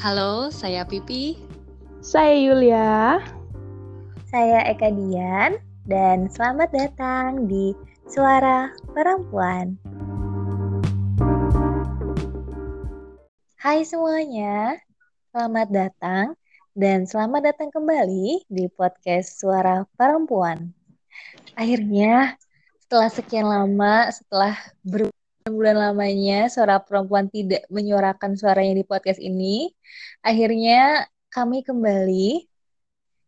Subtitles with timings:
[0.00, 1.36] Halo, saya Pipi.
[2.00, 3.20] Saya Yulia.
[4.32, 7.76] Saya Eka Dian dan selamat datang di
[8.08, 9.76] Suara Perempuan.
[13.60, 14.80] Hai semuanya,
[15.36, 16.32] selamat datang
[16.72, 20.72] dan selamat datang kembali di podcast Suara Perempuan.
[21.60, 22.40] Akhirnya,
[22.80, 25.12] setelah sekian lama, setelah ber
[25.48, 29.72] bulan lamanya suara perempuan tidak menyuarakan suaranya di podcast ini,
[30.20, 32.44] akhirnya kami kembali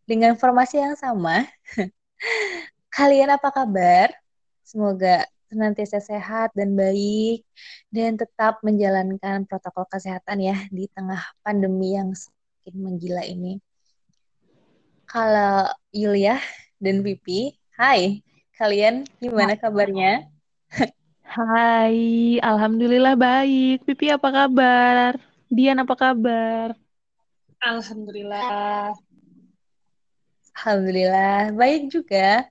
[0.04, 1.48] dengan formasi yang sama.
[2.96, 4.12] Kalian apa kabar?
[4.60, 7.44] Semoga senantiasa sehat dan baik
[7.92, 13.60] dan tetap menjalankan protokol kesehatan ya di tengah pandemi yang semakin menggila ini.
[15.08, 16.40] Kalau Yulia
[16.80, 18.24] dan Pipi, hai,
[18.56, 20.24] kalian gimana kabarnya?
[21.32, 23.88] Hai, Alhamdulillah baik.
[23.88, 25.16] Pipi apa kabar?
[25.48, 26.76] Dian apa kabar?
[27.64, 28.92] Alhamdulillah.
[30.52, 32.44] Alhamdulillah, baik juga.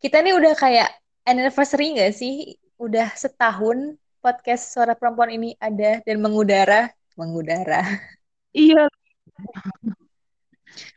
[0.00, 0.88] Kita nih udah kayak
[1.28, 2.56] anniversary nggak sih?
[2.80, 6.88] Udah setahun podcast Suara Perempuan ini ada dan mengudara.
[7.20, 7.84] Mengudara.
[8.56, 8.88] Iya.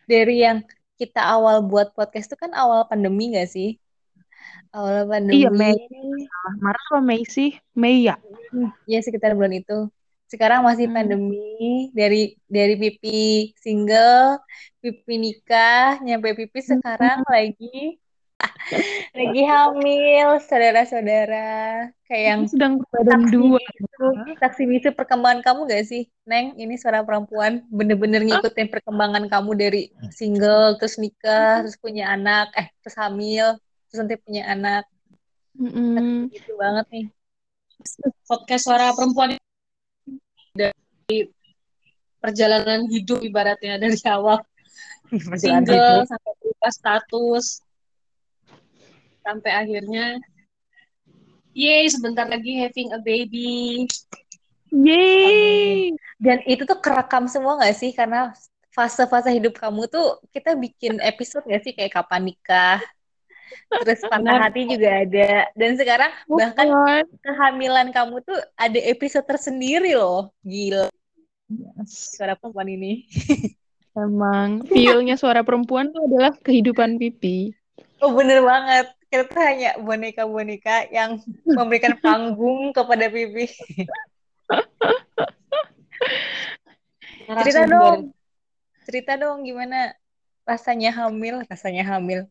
[0.08, 0.64] Dari yang
[0.96, 3.76] kita awal buat podcast itu kan awal pandemi nggak sih?
[4.76, 5.48] Awal pandemi.
[5.48, 5.80] Iya, Mei.
[6.60, 7.56] Maret apa Mei sih?
[7.72, 8.20] Mei ya?
[8.86, 9.88] Ya sekitar bulan itu.
[10.28, 10.96] Sekarang masih hmm.
[10.96, 14.42] pandemi dari dari pipi single,
[14.84, 17.32] pipi nikah, nyampe pipi sekarang hmm.
[17.32, 18.02] lagi
[19.18, 21.88] lagi hamil, saudara-saudara.
[22.06, 23.64] Kayak yang sedang berbadan dua.
[24.44, 26.54] Saksi bisu perkembangan kamu gak sih, Neng?
[26.60, 32.68] Ini suara perempuan bener-bener ngikutin perkembangan kamu dari single, terus nikah, terus punya anak, eh
[32.84, 33.56] terus hamil,
[33.96, 34.84] terus nanti punya anak.
[35.56, 37.08] Mm gitu banget nih.
[38.28, 39.40] Podcast suara perempuan
[40.52, 41.32] dari
[42.20, 44.44] perjalanan hidup ibaratnya dari awal.
[45.40, 46.12] Single hidup.
[46.12, 47.46] sampai berubah status.
[49.24, 50.20] Sampai akhirnya
[51.56, 53.88] yay sebentar lagi having a baby.
[54.76, 57.96] Yay dan itu tuh kerekam semua gak sih?
[57.96, 58.36] Karena
[58.76, 61.72] fase-fase hidup kamu tuh kita bikin episode gak sih?
[61.72, 62.84] Kayak kapan nikah
[63.84, 65.50] terus patah hati juga ada.
[65.54, 66.68] Dan sekarang bahkan
[67.22, 70.32] kehamilan kamu tuh ada episode tersendiri loh.
[70.46, 70.90] Gila.
[71.46, 72.18] Yes.
[72.18, 73.06] suara perempuan ini.
[73.96, 77.54] Emang feelnya suara perempuan tuh adalah kehidupan pipi.
[78.02, 78.92] Oh bener banget.
[79.08, 83.48] Kita hanya boneka-boneka yang memberikan panggung kepada pipi.
[87.26, 88.14] Cerita dong.
[88.86, 89.98] cerita dong gimana
[90.46, 92.30] rasanya hamil rasanya hamil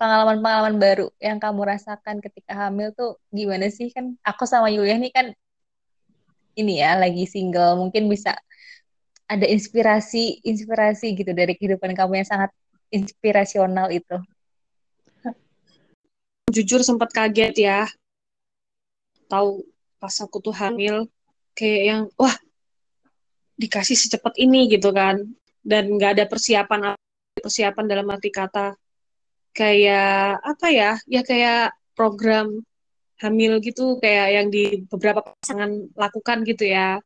[0.00, 3.92] pengalaman-pengalaman baru yang kamu rasakan ketika hamil tuh gimana sih?
[3.92, 5.26] Kan aku sama Yulia nih kan
[6.56, 7.76] ini ya lagi single.
[7.76, 8.32] Mungkin bisa
[9.28, 12.50] ada inspirasi inspirasi gitu dari kehidupan kamu yang sangat
[12.88, 14.16] inspirasional itu.
[16.48, 17.84] Jujur sempat kaget ya.
[19.28, 19.68] Tahu
[20.00, 21.06] pas aku tuh hamil
[21.52, 22.32] kayak yang wah
[23.60, 25.28] dikasih secepat ini gitu kan.
[25.60, 26.96] Dan nggak ada persiapan
[27.36, 28.79] persiapan dalam arti kata
[29.50, 32.62] kayak apa ya ya kayak program
[33.20, 36.98] hamil gitu kayak yang di beberapa pasangan lakukan gitu ya.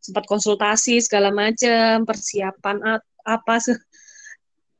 [0.00, 3.76] Sempat konsultasi segala macam persiapan apa sih.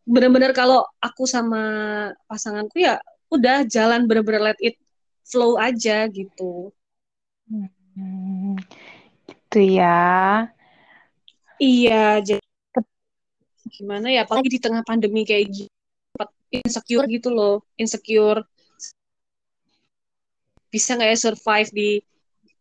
[0.08, 1.60] Bener-bener kalau aku sama
[2.24, 2.96] pasanganku ya
[3.28, 4.80] udah jalan bener-bener let it
[5.28, 6.72] flow aja gitu.
[7.46, 8.56] Hmm,
[9.28, 10.48] gitu ya.
[11.60, 12.40] Iya jadi
[13.70, 15.79] gimana ya apalagi di tengah pandemi kayak gini
[16.50, 18.42] insecure gitu loh insecure.
[20.70, 21.90] Bisa nggak ya survive di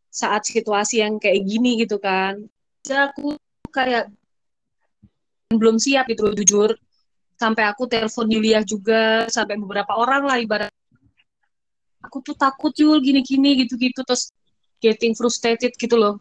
[0.09, 2.41] saat situasi yang kayak gini gitu kan?
[2.81, 3.37] Jadi aku
[3.69, 4.09] kayak
[5.53, 6.71] belum siap gitu loh jujur.
[7.39, 10.73] Sampai aku telepon Yulia juga sampai beberapa orang lah ibarat.
[12.03, 14.33] Aku tuh takut Yul gini-gini gitu-gitu terus
[14.83, 16.19] getting frustrated gitu loh.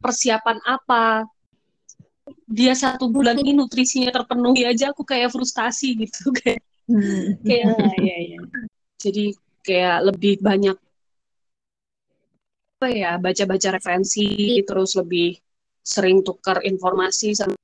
[0.00, 1.26] Persiapan apa
[2.46, 7.42] dia satu bulan ini nutrisinya terpenuhi aja aku kayak frustasi gitu kayak hmm.
[7.42, 8.40] kayak ya ya
[8.98, 9.24] jadi
[9.62, 10.76] kayak lebih banyak
[12.78, 15.38] apa ya baca-baca referensi terus lebih
[15.82, 17.54] sering tukar informasi sama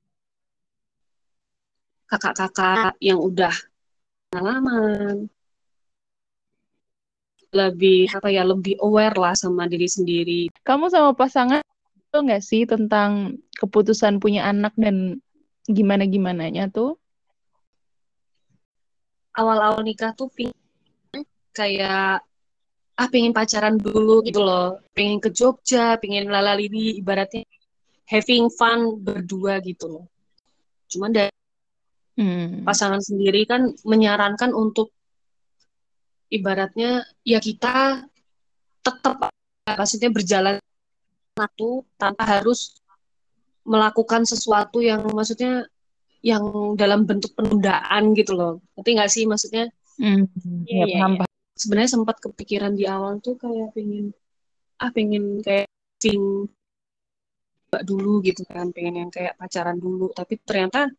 [2.07, 3.51] kakak-kakak yang udah
[4.31, 5.27] pengalaman
[7.49, 10.41] lebih apa ya lebih aware lah sama diri sendiri.
[10.61, 11.65] Kamu sama pasangan
[12.17, 15.21] nggak sih tentang keputusan punya anak dan
[15.69, 16.97] gimana gimananya tuh?
[19.37, 20.49] Awal-awal nikah tuh ping
[21.53, 22.25] kayak
[22.99, 27.45] ah pengen pacaran dulu gitu loh, pengen ke Jogja, pengen lalalini ibaratnya
[28.09, 30.05] having fun berdua gitu loh.
[30.89, 31.31] Cuman dari
[32.19, 32.67] Hmm.
[32.67, 34.91] pasangan sendiri kan menyarankan untuk
[36.27, 38.03] ibaratnya ya kita
[38.83, 39.31] tetap
[39.63, 40.59] maksudnya berjalan
[41.39, 42.79] satu tanpa harus
[43.63, 45.67] melakukan sesuatu yang maksudnya
[46.19, 48.53] yang dalam bentuk penundaan gitu loh.
[48.75, 49.65] Ngerti nggak sih maksudnya?
[49.95, 50.27] Hmm.
[50.67, 51.27] Iya, Ya, paham, iya.
[51.59, 54.15] Sebenarnya sempat kepikiran di awal tuh kayak pengen
[54.79, 55.67] ah pengen kayak
[55.99, 56.47] sing
[57.83, 60.89] dulu gitu kan, pengen yang kayak pacaran dulu, tapi ternyata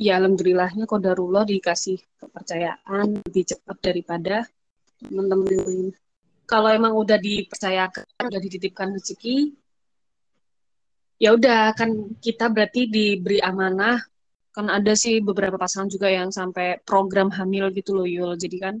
[0.00, 4.36] ya alhamdulillahnya kodarullah dikasih kepercayaan lebih cepat daripada
[5.00, 5.88] teman-teman yang lain.
[6.50, 9.54] Kalau emang udah dipercayakan, udah dititipkan rezeki,
[11.22, 14.02] ya udah kan kita berarti diberi amanah.
[14.50, 18.34] Kan ada sih beberapa pasangan juga yang sampai program hamil gitu loh Yul.
[18.34, 18.74] Jadi kan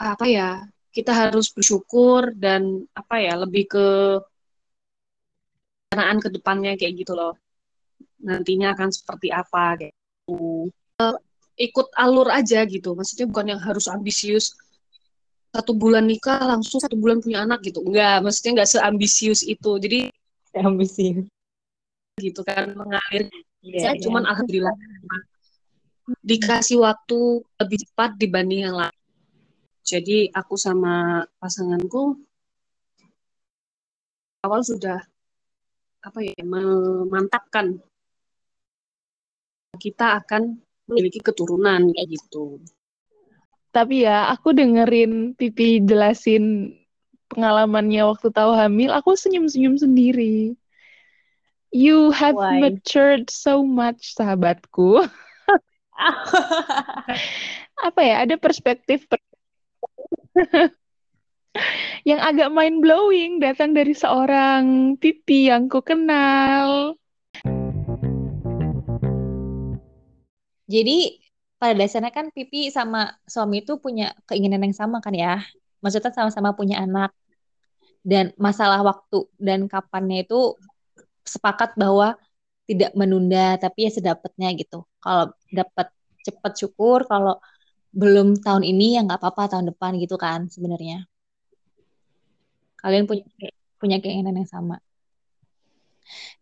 [0.00, 0.64] apa ya
[0.96, 3.86] kita harus bersyukur dan apa ya lebih ke
[5.92, 7.36] kenaan ke depannya kayak gitu loh.
[8.24, 10.72] Nantinya akan seperti apa kayak gitu.
[11.04, 11.16] Eh,
[11.68, 12.96] ikut alur aja gitu.
[12.96, 14.56] Maksudnya bukan yang harus ambisius
[15.56, 17.80] satu bulan nikah langsung satu bulan punya anak gitu.
[17.80, 19.70] Enggak, maksudnya enggak seambisius itu.
[19.80, 19.98] Jadi
[20.56, 21.26] ambisius.
[22.16, 23.28] gitu kan mengalir.
[23.60, 24.02] Iya, Saya iya.
[24.08, 24.72] cuman alhamdulillah
[26.22, 29.00] dikasih waktu lebih cepat dibanding yang lain.
[29.86, 32.18] Jadi aku sama pasanganku
[34.42, 34.98] awal sudah
[36.02, 37.82] apa ya memantapkan
[39.76, 42.62] kita akan memiliki keturunan kayak gitu.
[43.76, 46.72] Tapi ya, aku dengerin Pipi jelasin
[47.28, 50.56] pengalamannya waktu tahu hamil, aku senyum-senyum sendiri.
[51.76, 52.56] You have Why?
[52.56, 55.04] matured so much, sahabatku.
[57.92, 59.20] Apa ya, ada perspektif per-
[62.08, 66.96] yang agak mind blowing datang dari seorang Pipi yang ku kenal.
[70.64, 71.25] Jadi
[71.66, 75.42] pada dasarnya kan Pipi sama suami itu punya keinginan yang sama kan ya.
[75.82, 77.10] Maksudnya sama-sama punya anak.
[78.06, 80.54] Dan masalah waktu dan kapannya itu
[81.26, 82.14] sepakat bahwa
[82.70, 84.86] tidak menunda tapi ya sedapatnya gitu.
[85.02, 85.90] Kalau dapat
[86.22, 87.42] cepat syukur, kalau
[87.90, 91.02] belum tahun ini ya nggak apa-apa tahun depan gitu kan sebenarnya.
[92.78, 93.26] Kalian punya
[93.82, 94.78] punya keinginan yang sama.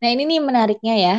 [0.04, 1.16] Nah ini nih menariknya ya.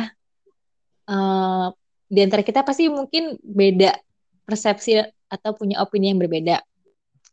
[1.10, 1.66] Eh,
[2.06, 3.98] di antara kita pasti mungkin beda
[4.46, 6.62] persepsi atau punya opini yang berbeda.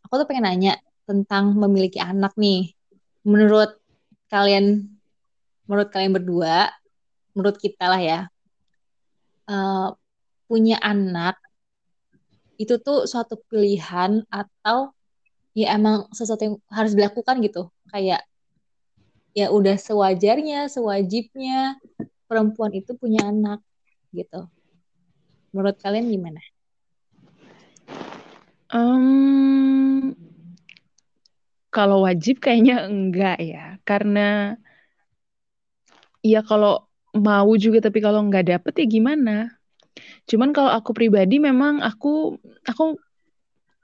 [0.09, 0.73] Aku tuh pengen nanya
[1.05, 2.73] tentang memiliki anak nih.
[3.23, 3.77] Menurut
[4.27, 4.89] kalian,
[5.69, 6.73] menurut kalian berdua,
[7.37, 8.19] menurut kita lah ya,
[9.47, 9.89] eh,
[10.49, 11.37] punya anak
[12.61, 14.93] itu tuh suatu pilihan atau
[15.57, 17.69] ya emang sesuatu yang harus dilakukan gitu.
[17.89, 18.25] Kayak
[19.33, 21.77] ya udah sewajarnya, sewajibnya
[22.29, 23.61] perempuan itu punya anak
[24.13, 24.45] gitu.
[25.53, 26.41] Menurut kalian gimana?
[28.73, 30.17] Em,
[31.69, 34.57] kalau wajib kayaknya enggak ya, karena
[36.25, 39.53] ya kalau mau juga tapi kalau nggak dapet ya gimana?
[40.25, 42.97] Cuman kalau aku pribadi memang aku aku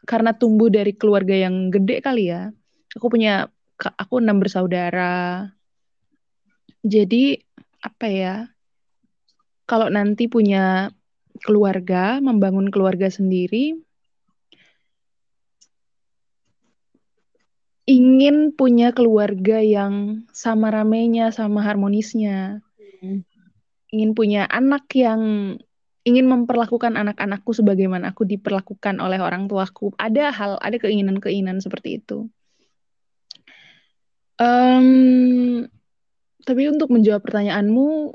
[0.10, 2.50] karena tumbuh dari keluarga yang gede kali ya.
[2.98, 3.46] Aku punya
[3.78, 5.46] aku enam bersaudara.
[6.82, 7.38] Jadi
[7.86, 8.36] apa ya?
[9.70, 10.90] Kalau nanti punya
[11.42, 13.80] keluarga, membangun keluarga sendiri,
[17.90, 22.62] ingin punya keluarga yang sama ramenya, sama harmonisnya.
[23.90, 25.58] Ingin punya anak yang
[26.06, 29.90] ingin memperlakukan anak-anakku sebagaimana aku diperlakukan oleh orang tuaku.
[29.98, 32.30] Ada hal, ada keinginan-keinginan seperti itu.
[34.40, 35.68] Em,
[36.46, 38.14] tapi untuk menjawab pertanyaanmu,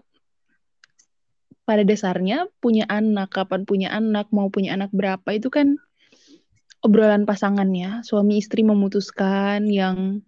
[1.65, 5.81] pada dasarnya punya anak, kapan punya anak, mau punya anak berapa, itu kan
[6.85, 8.05] obrolan pasangan ya.
[8.05, 10.21] Suami istri memutuskan yang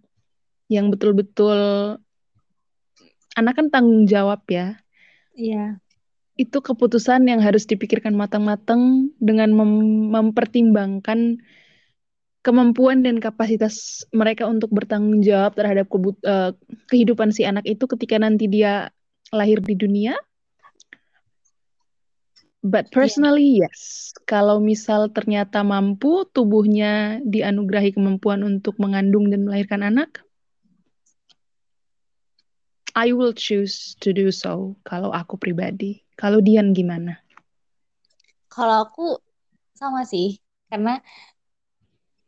[0.66, 1.60] yang betul-betul
[3.36, 4.80] anak kan tanggung jawab ya.
[5.36, 5.78] Iya.
[6.40, 11.40] Itu keputusan yang harus dipikirkan matang-matang dengan mem- mempertimbangkan
[12.40, 15.90] kemampuan dan kapasitas mereka untuk bertanggung jawab terhadap
[16.24, 16.52] eh,
[16.88, 18.88] kehidupan si anak itu ketika nanti dia
[19.34, 20.16] lahir di dunia.
[22.66, 24.10] But personally, yes.
[24.26, 30.26] Kalau misal ternyata mampu tubuhnya dianugerahi kemampuan untuk mengandung dan melahirkan anak,
[32.98, 36.02] I will choose to do so kalau aku pribadi.
[36.18, 37.22] Kalau Dian gimana?
[38.50, 39.22] Kalau aku
[39.78, 40.98] sama sih, karena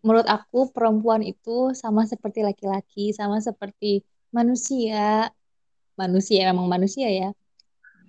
[0.06, 5.34] menurut aku perempuan itu sama seperti laki-laki, sama seperti manusia,
[5.98, 7.34] manusia emang manusia ya,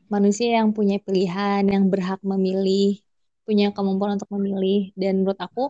[0.09, 2.99] manusia yang punya pilihan, yang berhak memilih,
[3.45, 4.91] punya kemampuan untuk memilih.
[4.97, 5.69] Dan menurut aku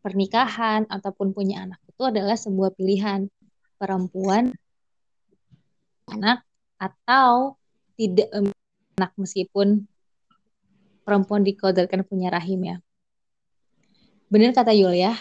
[0.00, 3.28] pernikahan ataupun punya anak itu adalah sebuah pilihan
[3.76, 4.56] perempuan
[6.08, 6.42] anak
[6.80, 7.60] atau
[8.00, 9.84] tidak anak meskipun
[11.04, 12.76] perempuan dikodarkan punya rahim ya.
[14.32, 15.18] Benar kata Yul ya,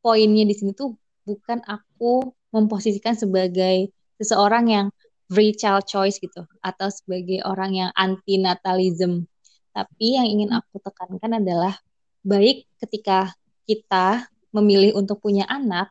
[0.00, 0.96] poinnya di sini tuh
[1.28, 4.86] bukan aku memposisikan sebagai seseorang yang
[5.32, 9.24] free child choice gitu atau sebagai orang yang anti natalism.
[9.72, 11.72] Tapi yang ingin aku tekankan adalah
[12.20, 13.32] baik ketika
[13.64, 15.88] kita memilih untuk punya anak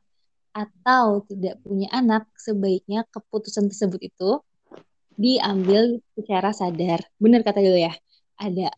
[0.54, 4.38] atau tidak punya anak, sebaiknya keputusan tersebut itu
[5.18, 7.02] diambil secara sadar.
[7.18, 7.94] Benar kata dulu ya,
[8.38, 8.70] ada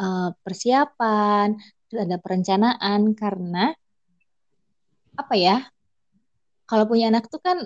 [0.00, 1.52] uh, persiapan,
[1.92, 3.76] ada perencanaan karena
[5.20, 5.68] apa ya?
[6.66, 7.60] Kalau punya anak tuh kan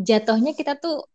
[0.00, 1.06] jatuhnya kita tuh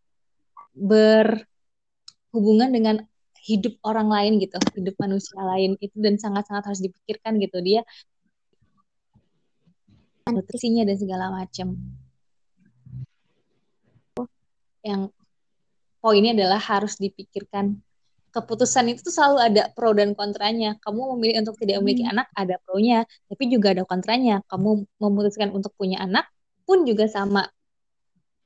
[0.76, 2.96] berhubungan dengan
[3.42, 7.82] hidup orang lain gitu, hidup manusia lain itu dan sangat-sangat harus dipikirkan gitu dia
[10.30, 11.74] nutrisinya dan segala macam.
[14.82, 15.14] Yang
[16.02, 17.82] poinnya adalah harus dipikirkan
[18.32, 20.80] keputusan itu tuh selalu ada pro dan kontranya.
[20.82, 22.14] Kamu memilih untuk tidak memiliki hmm.
[22.16, 24.40] anak ada pro-nya, tapi juga ada kontranya.
[24.48, 26.26] Kamu memutuskan untuk punya anak
[26.64, 27.46] pun juga sama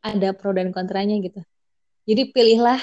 [0.01, 1.39] ada pro dan kontranya gitu.
[2.05, 2.81] Jadi pilihlah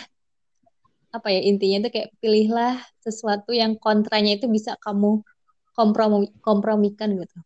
[1.12, 5.22] apa ya intinya itu kayak pilihlah sesuatu yang kontranya itu bisa kamu
[5.76, 7.38] kompromi kompromikan gitu.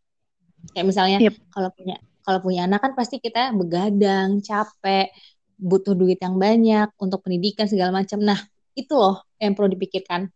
[0.73, 1.35] Kayak misalnya yep.
[1.51, 5.11] kalau punya kalau punya anak kan pasti kita begadang, capek,
[5.55, 8.19] butuh duit yang banyak untuk pendidikan segala macam.
[8.19, 8.39] Nah,
[8.75, 10.27] itu loh yang perlu dipikirkan.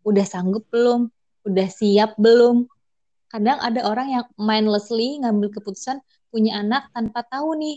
[0.00, 1.12] Udah sanggup belum?
[1.44, 2.64] Udah siap belum?
[3.28, 6.00] Kadang ada orang yang mindlessly ngambil keputusan
[6.32, 7.76] punya anak tanpa tahu nih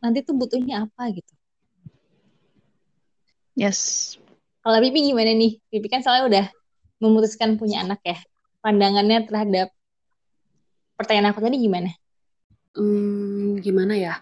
[0.00, 1.35] nanti tuh butuhnya apa gitu.
[3.56, 4.14] Yes.
[4.60, 5.56] Kalau Pipi gimana nih?
[5.72, 6.46] Pipi kan soalnya udah
[7.00, 8.20] memutuskan punya anak ya.
[8.60, 9.72] Pandangannya terhadap
[11.00, 11.90] pertanyaan aku tadi gimana?
[12.76, 14.20] Hmm, gimana ya?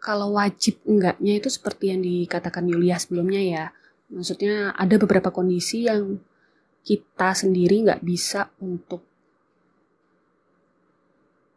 [0.00, 3.64] Kalau wajib enggaknya itu seperti yang dikatakan Yulia sebelumnya ya.
[4.08, 6.16] Maksudnya ada beberapa kondisi yang
[6.80, 9.04] kita sendiri nggak bisa untuk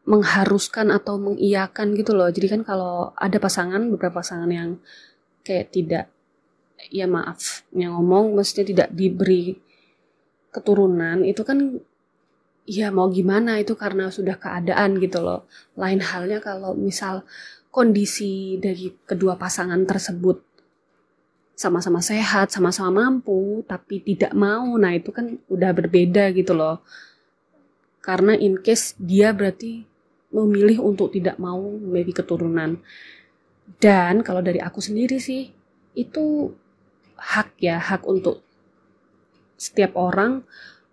[0.03, 2.27] mengharuskan atau mengiyakan gitu loh.
[2.27, 4.83] Jadi kan kalau ada pasangan, beberapa pasangan yang
[5.47, 6.05] kayak tidak,
[6.89, 9.55] ya maaf, yang ngomong mestinya tidak diberi
[10.53, 11.79] keturunan, itu kan
[12.63, 15.47] ya mau gimana itu karena sudah keadaan gitu loh.
[15.75, 17.27] Lain halnya kalau misal
[17.73, 20.39] kondisi dari kedua pasangan tersebut
[21.53, 26.81] sama-sama sehat, sama-sama mampu, tapi tidak mau, nah itu kan udah berbeda gitu loh.
[28.03, 29.85] Karena in case dia berarti
[30.33, 32.81] memilih untuk tidak mau memiliki keturunan.
[33.79, 35.53] Dan kalau dari aku sendiri sih,
[35.93, 36.51] itu
[37.17, 38.43] hak ya, hak untuk
[39.57, 40.43] setiap orang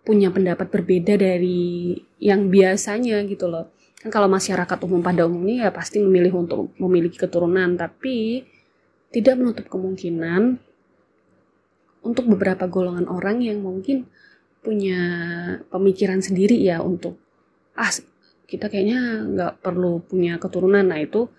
[0.06, 3.68] punya pendapat berbeda dari yang biasanya gitu loh.
[4.00, 8.44] Kan kalau masyarakat umum pada umumnya ya pasti memilih untuk memiliki keturunan, tapi
[9.10, 10.56] tidak menutup kemungkinan
[12.00, 14.08] untuk beberapa golongan orang yang mungkin
[14.60, 15.00] punya
[15.72, 17.16] pemikiran sendiri ya untuk
[17.76, 17.88] ah
[18.44, 21.32] kita kayaknya nggak perlu punya keturunan nah itu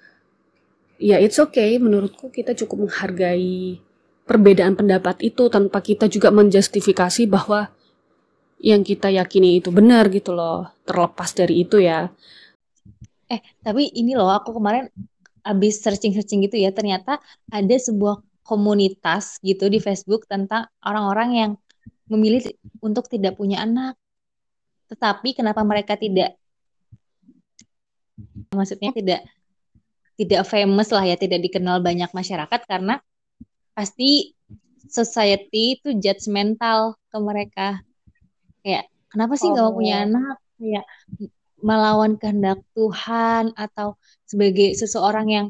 [0.98, 3.78] ya it's okay menurutku kita cukup menghargai
[4.26, 7.74] perbedaan pendapat itu tanpa kita juga menjustifikasi bahwa
[8.62, 12.14] yang kita yakini itu benar gitu loh terlepas dari itu ya.
[13.26, 14.88] Eh tapi ini loh aku kemarin
[15.42, 17.18] abis searching-searching gitu ya ternyata
[17.50, 21.52] ada sebuah komunitas gitu di Facebook tentang orang-orang yang
[22.06, 23.98] memilih untuk tidak punya anak.
[24.94, 26.38] Tetapi kenapa mereka tidak
[28.54, 29.26] maksudnya tidak
[30.20, 32.62] tidak famous lah ya tidak dikenal banyak masyarakat?
[32.70, 33.02] Karena
[33.82, 34.38] pasti
[34.86, 37.82] society itu judgmental ke mereka
[38.62, 39.74] kayak kenapa sih nggak oh.
[39.74, 40.06] mau punya oh.
[40.06, 40.86] anak kayak
[41.66, 43.98] melawan kehendak Tuhan atau
[44.30, 45.48] sebagai seseorang yang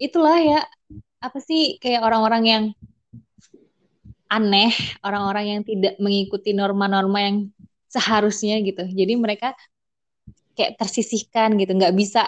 [0.00, 0.64] itulah ya
[1.20, 2.64] apa sih kayak orang-orang yang
[4.32, 4.72] aneh
[5.04, 7.36] orang-orang yang tidak mengikuti norma-norma yang
[7.92, 9.52] seharusnya gitu jadi mereka
[10.56, 12.24] kayak tersisihkan gitu nggak bisa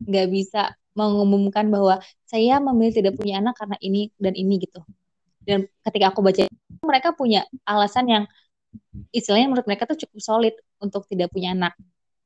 [0.00, 4.80] nggak bisa mengumumkan bahwa saya memilih tidak punya anak karena ini dan ini gitu
[5.44, 6.48] dan ketika aku baca
[6.80, 8.24] mereka punya alasan yang
[9.12, 11.76] istilahnya menurut mereka tuh cukup solid untuk tidak punya anak.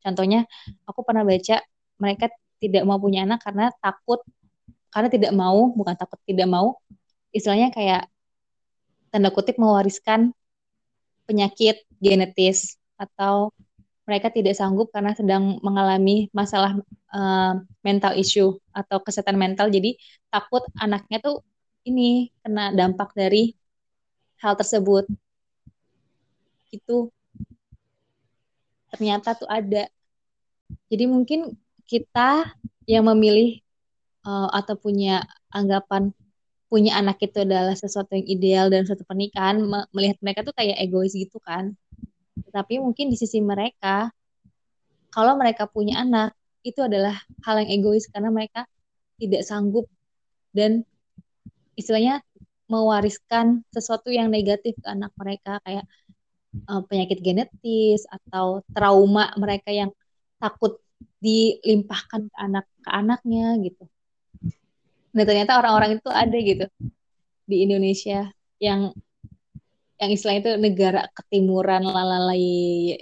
[0.01, 0.47] Contohnya,
[0.87, 1.61] aku pernah baca
[1.99, 2.31] mereka
[2.63, 4.23] tidak mau punya anak karena takut,
[4.95, 6.79] karena tidak mau, bukan takut tidak mau,
[7.35, 8.09] istilahnya kayak
[9.11, 10.33] tanda kutip mewariskan
[11.29, 13.53] penyakit genetis atau
[14.09, 16.81] mereka tidak sanggup karena sedang mengalami masalah
[17.13, 19.69] uh, mental issue atau kesehatan mental.
[19.69, 20.01] Jadi
[20.33, 21.45] takut anaknya tuh
[21.85, 23.53] ini kena dampak dari
[24.41, 25.05] hal tersebut.
[26.73, 27.13] Itu
[28.89, 29.93] ternyata tuh ada.
[30.89, 31.53] Jadi mungkin
[31.85, 32.49] kita
[32.89, 33.61] yang memilih
[34.25, 36.17] uh, atau punya anggapan
[36.69, 39.57] punya anak itu adalah sesuatu yang ideal dan suatu pernikahan
[39.89, 41.73] melihat mereka tuh kayak egois gitu kan
[42.59, 44.11] tapi mungkin di sisi mereka,
[45.15, 46.35] kalau mereka punya anak,
[46.67, 47.15] itu adalah
[47.47, 48.67] hal yang egois karena mereka
[49.15, 49.87] tidak sanggup
[50.51, 50.83] dan
[51.79, 52.19] istilahnya
[52.67, 55.87] mewariskan sesuatu yang negatif ke anak mereka kayak
[56.67, 59.95] uh, penyakit genetis atau trauma mereka yang
[60.43, 60.83] takut
[61.23, 63.87] dilimpahkan ke anak ke anaknya gitu.
[65.15, 66.67] Dan ternyata orang-orang itu ada gitu
[67.47, 68.91] di Indonesia yang
[69.99, 72.95] yang istilahnya itu negara ketimuran lalalai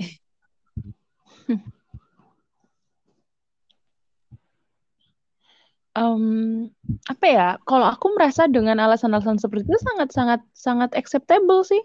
[5.96, 6.24] um,
[7.08, 7.48] apa ya?
[7.64, 11.80] Kalau aku merasa dengan alasan-alasan seperti itu sangat sangat sangat acceptable sih.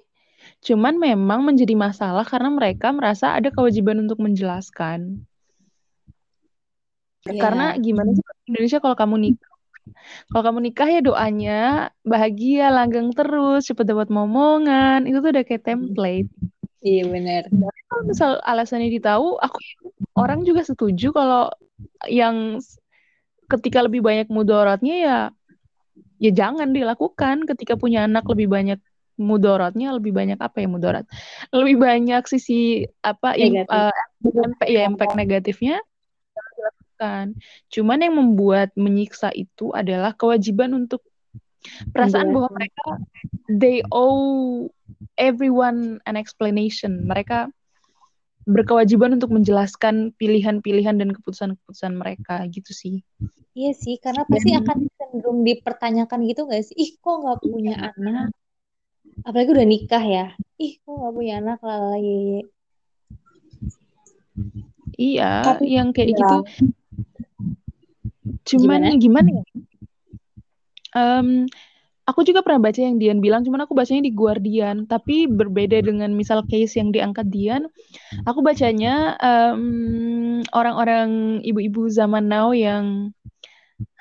[0.62, 5.26] Cuman memang menjadi masalah karena mereka merasa ada kewajiban untuk menjelaskan.
[7.22, 7.38] Yeah.
[7.38, 9.51] karena gimana sih Indonesia kalau kamu nikah
[10.32, 11.62] kalau kamu nikah ya doanya
[12.06, 15.06] bahagia, langgeng terus, cepet dapat momongan.
[15.06, 16.30] Itu tuh udah kayak template.
[16.82, 17.44] Iya benar.
[17.92, 19.58] Kalau misal alasannya ditahu, aku
[20.18, 21.54] orang juga setuju kalau
[22.10, 22.58] yang
[23.52, 25.18] ketika lebih banyak mudaratnya ya
[26.22, 28.80] ya jangan dilakukan ketika punya anak lebih banyak
[29.20, 31.06] mudaratnya lebih banyak apa ya mudarat
[31.52, 33.68] lebih banyak sisi apa Negatif.
[33.70, 35.78] uh, impact ya impact negatifnya
[37.02, 37.26] dilakukan.
[37.74, 41.02] Cuman yang membuat menyiksa itu adalah kewajiban untuk
[41.94, 42.36] perasaan yeah.
[42.38, 42.88] bahwa mereka
[43.50, 44.70] they owe
[45.18, 47.10] everyone an explanation.
[47.10, 47.50] Mereka
[48.42, 53.06] berkewajiban untuk menjelaskan pilihan-pilihan dan keputusan-keputusan mereka gitu sih.
[53.54, 56.74] Iya sih, karena pasti dan, akan cenderung dipertanyakan gitu gak sih?
[56.74, 58.34] Ih, kok nggak punya anak?
[59.28, 60.26] Apalagi udah nikah ya.
[60.58, 62.50] Ih, kok nggak punya anak lagi.
[64.98, 66.18] Iya, Tapi, yang kayak ya.
[66.18, 66.38] gitu
[68.48, 69.44] Cuman gimana, gimana ya?
[70.92, 71.48] Um,
[72.12, 74.90] aku juga pernah baca yang Dian bilang, cuman aku bacanya di Guardian.
[74.90, 77.64] Tapi berbeda dengan misal case yang diangkat Dian,
[78.28, 83.16] aku bacanya um, orang-orang ibu-ibu zaman now yang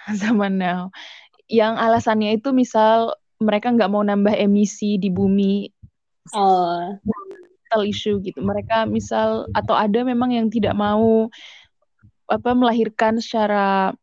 [0.23, 0.91] zaman now,
[1.47, 5.71] yang alasannya itu misal mereka nggak mau nambah emisi di bumi.
[6.37, 6.99] Oh.
[7.87, 8.43] issue gitu.
[8.43, 11.31] Mereka misal atau ada memang yang tidak mau
[12.27, 13.95] apa melahirkan secara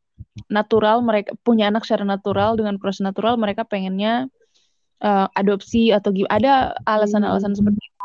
[0.48, 4.30] natural mereka punya anak secara natural dengan proses natural mereka pengennya
[5.02, 7.60] uh, adopsi atau ada alasan-alasan hmm.
[7.60, 7.96] seperti itu.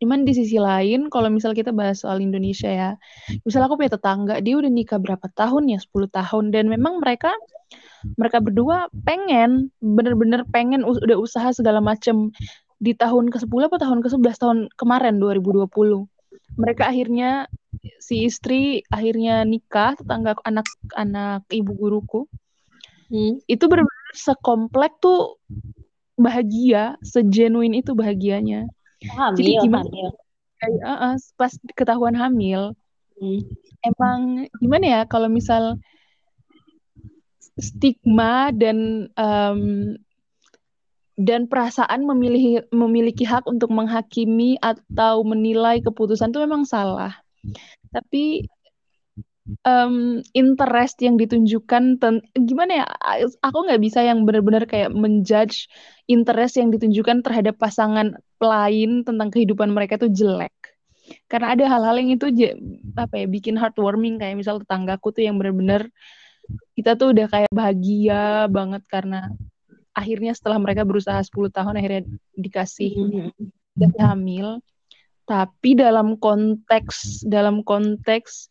[0.00, 2.90] Cuman di sisi lain kalau misal kita bahas soal Indonesia ya
[3.44, 5.78] misal aku punya tetangga dia udah nikah berapa tahun ya?
[5.82, 6.44] 10 tahun.
[6.56, 7.30] Dan memang mereka
[8.16, 12.32] mereka berdua pengen bener-bener pengen udah usaha segala macem
[12.80, 15.68] di tahun ke-10 apa tahun ke-11 tahun kemarin 2020
[16.56, 17.44] mereka akhirnya
[18.00, 22.26] si istri akhirnya nikah tetangga anak anak ibu guruku
[23.12, 23.44] hmm.
[23.44, 25.36] itu benar-benar sekomplek tuh
[26.16, 28.66] bahagia sejenuin itu bahagianya
[29.04, 30.08] hamil, jadi gimana hamil.
[30.60, 32.72] Kayak, uh, uh, pas ketahuan hamil
[33.20, 33.40] hmm.
[33.84, 35.76] emang gimana ya kalau misal
[37.60, 39.94] stigma dan um,
[41.20, 47.12] dan perasaan memilih memiliki hak untuk menghakimi atau menilai keputusan itu memang salah
[47.90, 48.46] tapi
[49.66, 52.86] um, interest yang ditunjukkan ten- gimana ya
[53.42, 55.66] aku nggak bisa yang benar-benar kayak menjudge
[56.06, 60.54] interest yang ditunjukkan terhadap pasangan lain tentang kehidupan mereka itu jelek
[61.26, 62.26] karena ada hal-hal yang itu
[62.94, 65.90] apa ya bikin heartwarming kayak misal tetanggaku tuh yang benar-benar
[66.78, 69.30] kita tuh udah kayak bahagia banget karena
[69.94, 72.02] akhirnya setelah mereka berusaha 10 tahun akhirnya
[72.38, 73.98] dikasih mm-hmm.
[73.98, 74.62] hamil
[75.30, 78.50] tapi dalam konteks dalam konteks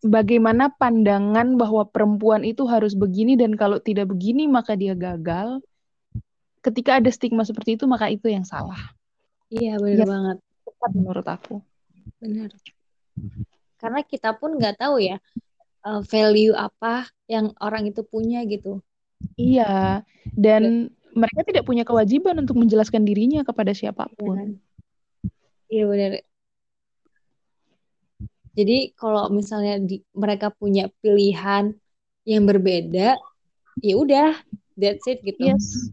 [0.00, 5.60] bagaimana pandangan bahwa perempuan itu harus begini dan kalau tidak begini maka dia gagal.
[6.64, 8.80] Ketika ada stigma seperti itu maka itu yang salah.
[9.52, 10.36] Iya benar ya, banget.
[10.64, 11.54] Tepat menurut aku.
[12.18, 12.50] Benar.
[13.76, 15.20] Karena kita pun nggak tahu ya
[15.84, 18.80] uh, value apa yang orang itu punya gitu.
[19.36, 20.00] Iya.
[20.32, 21.12] Dan ya.
[21.12, 24.58] mereka tidak punya kewajiban untuk menjelaskan dirinya kepada siapa pun.
[25.66, 26.12] Ya Iya benar.
[28.56, 31.76] Jadi kalau misalnya di, mereka punya pilihan
[32.24, 33.20] yang berbeda,
[33.84, 34.32] ya udah,
[34.80, 35.52] that's it gitu.
[35.52, 35.92] Yes.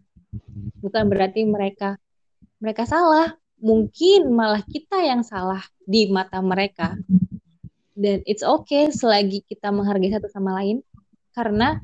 [0.80, 2.00] Bukan berarti mereka
[2.64, 6.96] mereka salah, mungkin malah kita yang salah di mata mereka
[7.94, 10.82] dan it's okay selagi kita menghargai satu sama lain
[11.32, 11.78] karena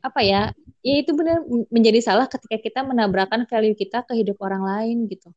[0.00, 0.42] apa ya
[0.84, 5.32] ya itu benar menjadi salah ketika kita menabrakkan value kita ke hidup orang lain gitu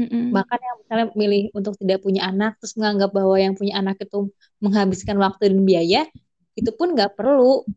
[0.00, 0.32] Mm-mm.
[0.32, 4.32] bahkan yang misalnya milih untuk tidak punya anak terus menganggap bahwa yang punya anak itu
[4.64, 6.02] menghabiskan waktu dan biaya
[6.56, 7.68] itu pun nggak perlu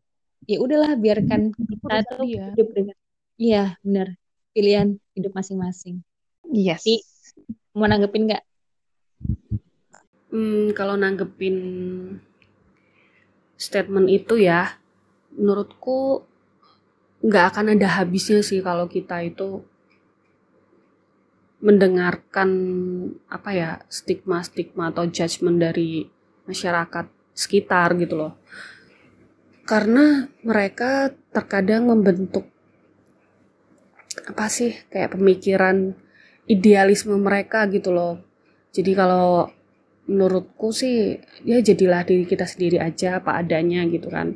[0.47, 2.55] ya udahlah biarkan kita tuh dia.
[2.55, 2.95] hidup dengan
[3.35, 4.15] iya benar
[4.55, 5.99] pilihan hidup masing-masing
[6.53, 6.85] Yes.
[7.73, 8.43] Mau nanggepin nggak
[10.33, 11.57] Hmm, kalau nanggepin
[13.53, 14.81] statement itu ya,
[15.29, 16.25] menurutku
[17.21, 19.61] nggak akan ada habisnya sih kalau kita itu
[21.63, 22.49] mendengarkan
[23.31, 26.03] apa ya stigma-stigma atau judgement dari
[26.43, 28.35] masyarakat sekitar gitu loh.
[29.63, 32.51] Karena mereka terkadang membentuk
[34.27, 35.95] apa sih kayak pemikiran
[36.51, 38.19] idealisme mereka gitu loh.
[38.75, 39.47] Jadi kalau
[40.03, 41.15] menurutku sih
[41.47, 44.35] ya jadilah diri kita sendiri aja apa adanya gitu kan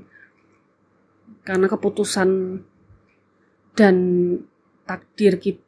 [1.43, 2.63] karena keputusan
[3.75, 3.95] dan
[4.87, 5.66] takdir kita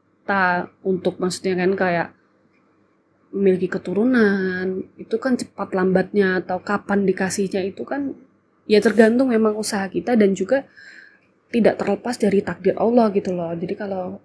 [0.86, 2.08] untuk maksudnya kan kayak
[3.30, 8.18] memiliki keturunan itu kan cepat lambatnya atau kapan dikasihnya itu kan
[8.66, 10.66] ya tergantung memang usaha kita dan juga
[11.50, 14.18] tidak terlepas dari takdir Allah gitu loh jadi kalau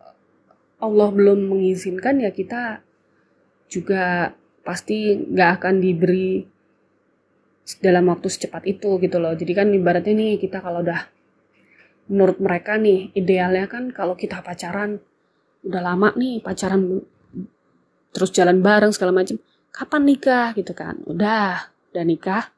[0.80, 2.80] Allah belum mengizinkan ya kita
[3.68, 4.32] juga
[4.64, 6.44] pasti nggak akan diberi
[7.80, 9.32] dalam waktu secepat itu gitu loh.
[9.32, 11.08] Jadi kan ibaratnya nih kita kalau udah
[12.12, 15.00] menurut mereka nih idealnya kan kalau kita pacaran
[15.64, 17.00] udah lama nih pacaran
[18.14, 19.40] terus jalan bareng segala macam
[19.74, 20.54] kapan nikah?
[20.54, 21.00] Gitu kan.
[21.08, 22.54] Udah udah nikah.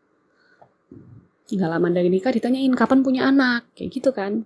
[1.47, 3.71] Nggak lama dari nikah ditanyain kapan punya anak?
[3.73, 4.45] Kayak gitu kan.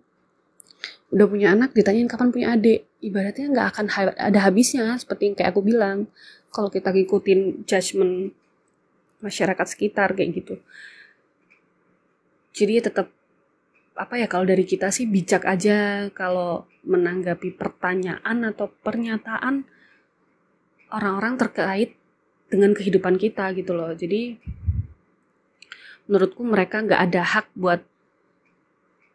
[1.10, 2.86] Udah punya anak ditanyain kapan punya adik?
[3.02, 6.06] Ibaratnya nggak akan ada habisnya seperti yang kayak aku bilang.
[6.50, 8.34] Kalau kita ngikutin judgement
[9.22, 10.54] masyarakat sekitar kayak gitu.
[12.50, 13.06] Jadi ya tetap
[13.98, 19.68] apa ya kalau dari kita sih bijak aja kalau menanggapi pertanyaan atau pernyataan
[20.90, 21.94] orang-orang terkait
[22.50, 23.94] dengan kehidupan kita gitu loh.
[23.94, 24.40] Jadi
[26.10, 27.80] menurutku mereka nggak ada hak buat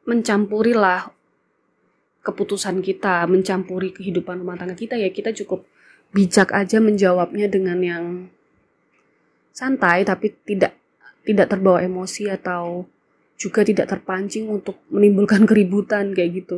[0.07, 1.11] mencampuri lah
[2.23, 4.95] keputusan kita mencampuri kehidupan rumah tangga kita.
[4.95, 5.67] Ya kita cukup
[6.15, 8.05] bijak aja menjawabnya dengan yang
[9.51, 10.75] santai tapi tidak
[11.27, 12.87] tidak terbawa emosi atau
[13.35, 16.57] juga tidak terpancing untuk menimbulkan keributan kayak gitu.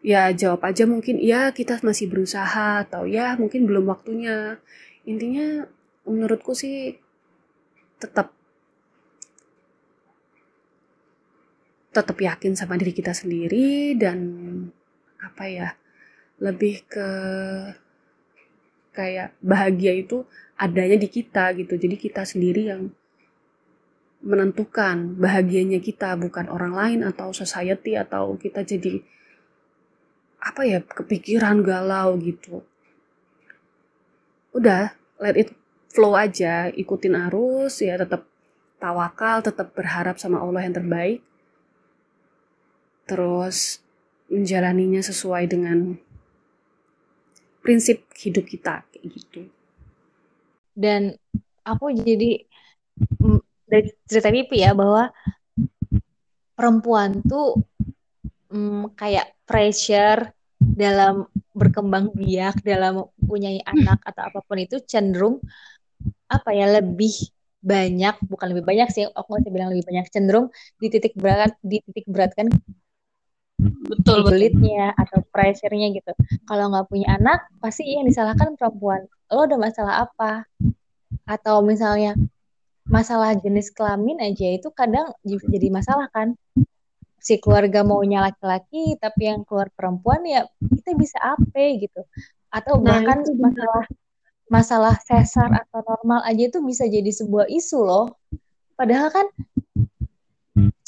[0.00, 4.62] Ya jawab aja mungkin ya kita masih berusaha atau ya mungkin belum waktunya.
[5.04, 5.66] Intinya
[6.06, 6.96] menurutku sih
[7.98, 8.32] tetap
[11.90, 14.18] tetap yakin sama diri kita sendiri dan
[15.18, 15.68] apa ya
[16.38, 17.08] lebih ke
[18.94, 20.22] kayak bahagia itu
[20.54, 21.74] adanya di kita gitu.
[21.74, 22.90] Jadi kita sendiri yang
[24.18, 28.98] menentukan bahagianya kita bukan orang lain atau society atau kita jadi
[30.42, 32.66] apa ya kepikiran galau gitu.
[34.54, 35.54] Udah let it
[35.90, 38.26] flow aja ikutin arus ya tetap
[38.78, 41.22] tawakal tetap berharap sama Allah yang terbaik.
[43.06, 43.82] Terus
[44.28, 45.96] menjalaninya sesuai dengan
[47.62, 49.40] prinsip hidup kita kayak gitu.
[50.78, 51.18] Dan
[51.66, 52.46] aku jadi
[53.68, 55.12] dari cerita Pipi ya bahwa
[56.56, 57.60] perempuan tuh
[58.50, 65.38] mm, kayak pressure dalam berkembang biak dalam punya anak atau apa pun itu cenderung
[66.26, 67.14] apa ya lebih
[67.62, 70.50] banyak bukan lebih banyak sih aku nggak bilang lebih banyak cenderung
[70.82, 72.50] dititik berat dititik beratkan
[73.58, 76.12] betul belitnya atau pressure-nya gitu.
[76.46, 79.02] Kalau nggak punya anak, pasti yang disalahkan perempuan.
[79.34, 80.46] Lo ada masalah apa?
[81.26, 82.14] Atau misalnya
[82.88, 86.34] masalah jenis kelamin aja itu kadang jadi masalah kan.
[87.18, 92.00] Si keluarga maunya laki-laki, tapi yang keluar perempuan ya kita bisa apa gitu.
[92.48, 93.84] Atau Nah, bahkan masalah
[94.48, 98.16] masalah sesar atau normal aja itu bisa jadi sebuah isu loh.
[98.78, 99.26] Padahal kan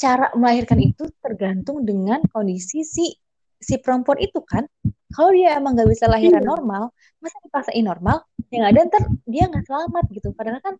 [0.01, 3.13] cara melahirkan itu tergantung dengan kondisi si
[3.61, 4.65] si perempuan itu kan.
[5.13, 6.49] Kalau dia emang gak bisa lahiran Iya.
[6.49, 6.83] normal,
[7.21, 8.25] masa dipaksain normal?
[8.49, 10.29] Yang ada ntar dia nggak selamat gitu.
[10.33, 10.75] Padahal kan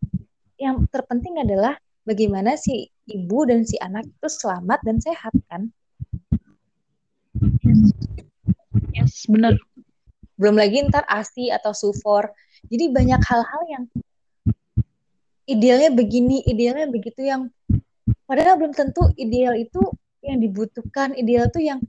[0.62, 1.74] yang terpenting adalah
[2.06, 5.74] bagaimana si ibu dan si anak itu selamat dan sehat kan.
[8.94, 9.58] Yes, benar.
[10.38, 12.30] Belum lagi ntar ASI atau SUFOR.
[12.70, 13.84] Jadi banyak hal-hal yang
[15.50, 17.50] idealnya begini, idealnya begitu yang
[18.30, 19.82] padahal belum tentu ideal itu
[20.22, 21.18] yang dibutuhkan.
[21.18, 21.82] Ideal tuh yang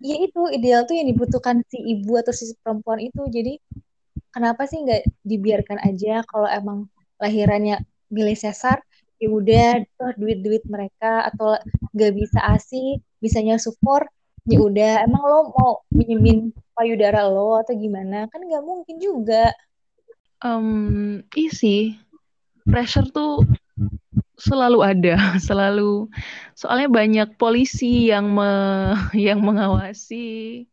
[0.00, 3.60] ya itu ideal tuh yang dibutuhkan si ibu atau si perempuan itu jadi
[4.32, 6.88] kenapa sih nggak dibiarkan aja kalau emang
[7.20, 8.82] lahirannya milih sesar
[9.20, 11.60] ya udah tuh duit-duit mereka atau
[11.92, 14.08] nggak bisa asi bisanya support
[14.48, 15.04] ya udah.
[15.04, 18.26] Emang lo mau minjemin payudara lo atau gimana?
[18.32, 19.52] Kan nggak mungkin juga.
[20.40, 22.00] Um, iya sih.
[22.64, 23.44] Pressure tuh
[24.40, 25.16] selalu ada
[25.48, 26.08] selalu.
[26.56, 28.48] Soalnya banyak polisi yang me,
[29.28, 30.64] yang mengawasi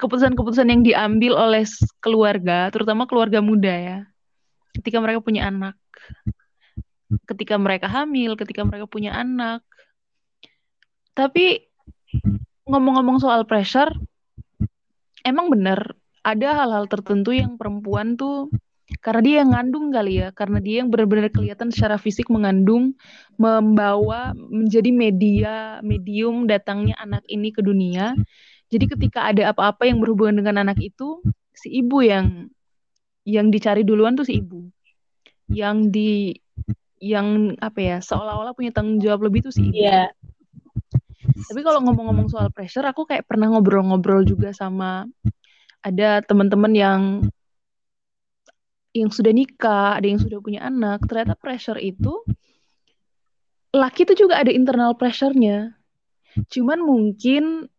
[0.00, 1.68] keputusan-keputusan yang diambil oleh
[2.00, 3.98] keluarga terutama keluarga muda ya
[4.76, 5.76] ketika mereka punya anak
[7.26, 9.66] ketika mereka hamil ketika mereka punya anak
[11.14, 11.70] tapi
[12.70, 13.90] ngomong-ngomong soal pressure,
[15.26, 18.52] emang bener ada hal-hal tertentu yang perempuan tuh
[19.00, 22.98] karena dia yang ngandung kali ya, karena dia yang benar-benar kelihatan secara fisik mengandung,
[23.38, 28.18] membawa menjadi media, medium datangnya anak ini ke dunia.
[28.66, 31.22] Jadi ketika ada apa-apa yang berhubungan dengan anak itu,
[31.54, 32.50] si ibu yang
[33.30, 34.66] yang dicari duluan tuh si ibu.
[35.46, 36.10] Yang di
[37.00, 39.78] yang apa ya, seolah-olah punya tanggung jawab lebih tuh si ibu.
[39.78, 40.10] Iya.
[41.20, 45.06] Tapi kalau ngomong-ngomong soal pressure, aku kayak pernah ngobrol-ngobrol juga sama
[45.80, 47.02] ada teman-teman yang
[48.90, 51.00] yang sudah nikah, ada yang sudah punya anak.
[51.06, 52.20] Ternyata pressure itu
[53.70, 55.78] laki itu juga ada internal pressure-nya.
[56.50, 57.70] Cuman mungkin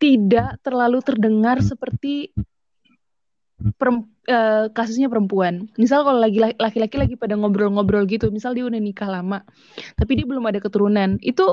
[0.00, 2.32] tidak terlalu terdengar seperti
[3.76, 5.68] perem, uh, kasusnya perempuan.
[5.76, 9.44] Misal kalau lagi laki-laki lagi pada ngobrol-ngobrol gitu, misal dia udah nikah lama,
[9.96, 11.44] tapi dia belum ada keturunan, itu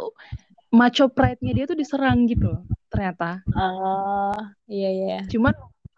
[0.71, 3.43] macho pride-nya dia tuh diserang gitu loh, ternyata.
[3.55, 4.35] Oh,
[4.67, 5.19] iya iya.
[5.27, 5.55] Cuman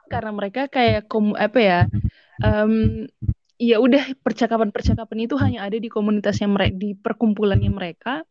[0.10, 1.80] karena mereka kayak kom apa ya?
[2.39, 3.06] Um,
[3.60, 8.24] ya udah percakapan-percakapan itu hanya ada di komunitasnya mereka, di perkumpulannya mereka.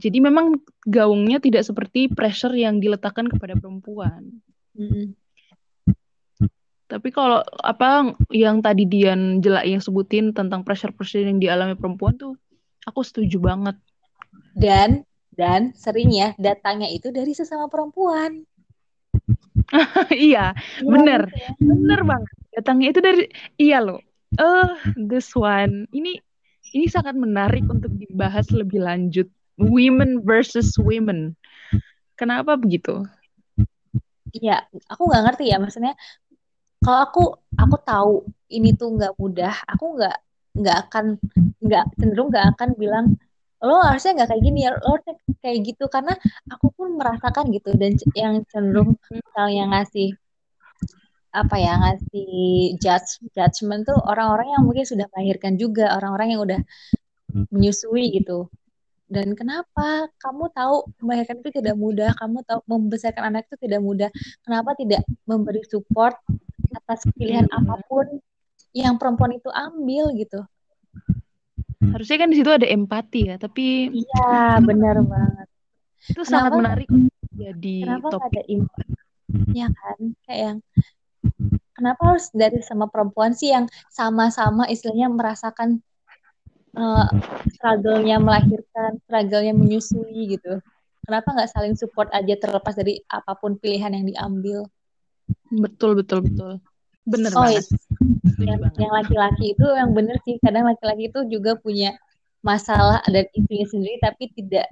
[0.00, 0.56] Jadi memang
[0.88, 4.40] gaungnya tidak seperti pressure yang diletakkan kepada perempuan.
[4.72, 5.04] Mm -hmm.
[6.90, 12.34] Tapi kalau apa yang tadi Dian jelak yang sebutin tentang pressure-pressure yang dialami perempuan tuh,
[12.82, 13.78] aku setuju banget.
[14.58, 15.06] Dan
[15.38, 18.42] dan seringnya datangnya itu dari sesama perempuan.
[20.10, 21.50] iya, ya, bener, ya.
[21.62, 22.30] bener banget.
[22.58, 23.24] Datangnya itu dari,
[23.54, 24.02] iya loh.
[24.34, 26.18] Eh, uh, this one, ini
[26.74, 29.30] ini sangat menarik untuk dibahas lebih lanjut.
[29.60, 31.36] Women versus women.
[32.16, 33.04] Kenapa begitu?
[34.32, 35.58] Iya, aku nggak ngerti ya.
[35.60, 35.94] Maksudnya,
[36.84, 37.22] kalau aku
[37.62, 38.12] aku tahu
[38.56, 40.16] ini tuh nggak mudah, aku nggak
[40.60, 41.04] nggak akan
[41.62, 43.06] nggak cenderung nggak akan bilang
[43.60, 45.14] lo harusnya nggak kayak gini ya lo harusnya
[45.44, 45.84] kayak gitu.
[45.92, 46.12] Karena
[46.52, 50.08] aku pun merasakan gitu dan yang cenderung misalnya ngasih
[51.30, 52.26] apa ya ngasih
[52.82, 56.60] judge judgment tuh orang-orang yang mungkin sudah melahirkan juga orang-orang yang udah
[57.54, 58.50] menyusui gitu.
[59.10, 64.10] Dan kenapa kamu tahu melahirkan itu tidak mudah kamu tahu membesarkan anak itu tidak mudah
[64.46, 66.14] kenapa tidak memberi support
[66.74, 68.06] atas pilihan apa pun
[68.70, 70.40] yang perempuan itu ambil gitu.
[71.80, 75.48] Harusnya kan di situ ada empati ya tapi iya benar banget.
[76.00, 76.88] itu kenapa, sangat menarik
[77.36, 78.24] jadi kenapa topik.
[78.24, 78.94] ada empati
[79.52, 79.98] ya kan?
[80.24, 80.58] Kayak yang
[81.76, 85.80] kenapa harus dari sama perempuan sih yang sama-sama istilahnya merasakan
[86.76, 87.08] uh,
[87.52, 90.60] struggle-nya melahirkan struggle-nya menyusui gitu.
[91.04, 94.68] Kenapa nggak saling support aja terlepas dari apa pun pilihan yang diambil
[95.50, 96.52] betul betul betul.
[97.08, 97.66] Bener oh, banget.
[98.38, 100.38] yang, yang laki-laki itu yang bener sih.
[100.38, 101.96] Kadang laki-laki itu juga punya
[102.40, 104.64] masalah dan isunya sendiri tapi tidak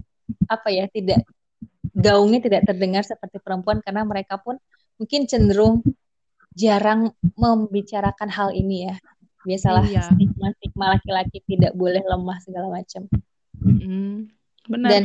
[0.48, 1.20] apa ya tidak
[1.92, 4.56] gaungnya tidak terdengar seperti perempuan karena mereka pun
[4.96, 5.84] mungkin cenderung
[6.56, 8.94] jarang membicarakan hal ini ya.
[9.46, 10.04] Biasalah iya.
[10.04, 13.06] stigma stigma laki-laki tidak boleh lemah segala macam.
[13.58, 14.10] Mm-hmm.
[14.68, 14.90] benar.
[14.90, 15.02] Dan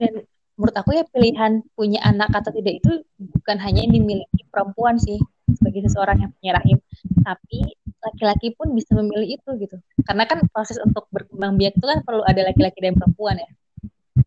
[0.00, 0.12] dan
[0.60, 5.16] menurut aku ya pilihan punya anak atau tidak itu bukan hanya yang dimiliki perempuan sih
[5.56, 6.78] sebagai seseorang yang punya rahim.
[7.24, 7.58] Tapi
[8.04, 9.80] laki-laki pun bisa memilih itu gitu.
[10.04, 13.50] Karena kan proses untuk berkembang biak itu kan perlu ada laki-laki dan perempuan ya.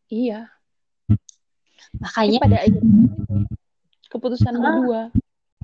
[0.10, 0.40] Iya.
[2.02, 2.82] Makanya pada akhirnya
[4.10, 5.02] keputusan ah, berdua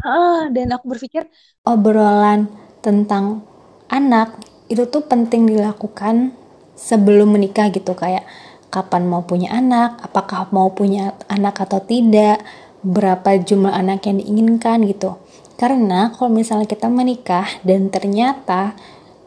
[0.02, 1.30] ah, dan aku berpikir
[1.62, 2.50] obrolan
[2.82, 3.46] tentang
[3.90, 4.34] anak
[4.70, 6.34] itu tuh penting dilakukan
[6.74, 8.26] sebelum menikah gitu kayak
[8.70, 12.42] kapan mau punya anak, apakah mau punya anak atau tidak,
[12.86, 15.18] berapa jumlah anak yang diinginkan gitu.
[15.60, 18.78] Karena kalau misalnya kita menikah dan ternyata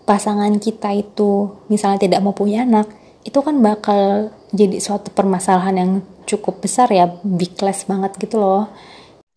[0.08, 2.88] pasangan kita itu misalnya tidak mau punya anak,
[3.22, 5.92] itu kan bakal jadi suatu permasalahan yang
[6.24, 8.70] cukup besar ya, big class banget gitu loh.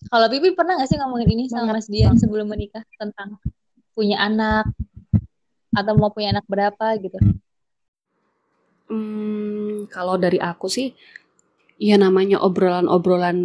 [0.05, 3.41] Kalau Bibi pernah gak sih ngomongin ini sama Mas Dian sebelum menikah tentang
[3.97, 4.69] punya anak
[5.75, 7.17] atau mau punya anak berapa gitu?
[8.85, 10.93] Hmm, kalau dari aku sih
[11.75, 13.39] ya namanya obrolan-obrolan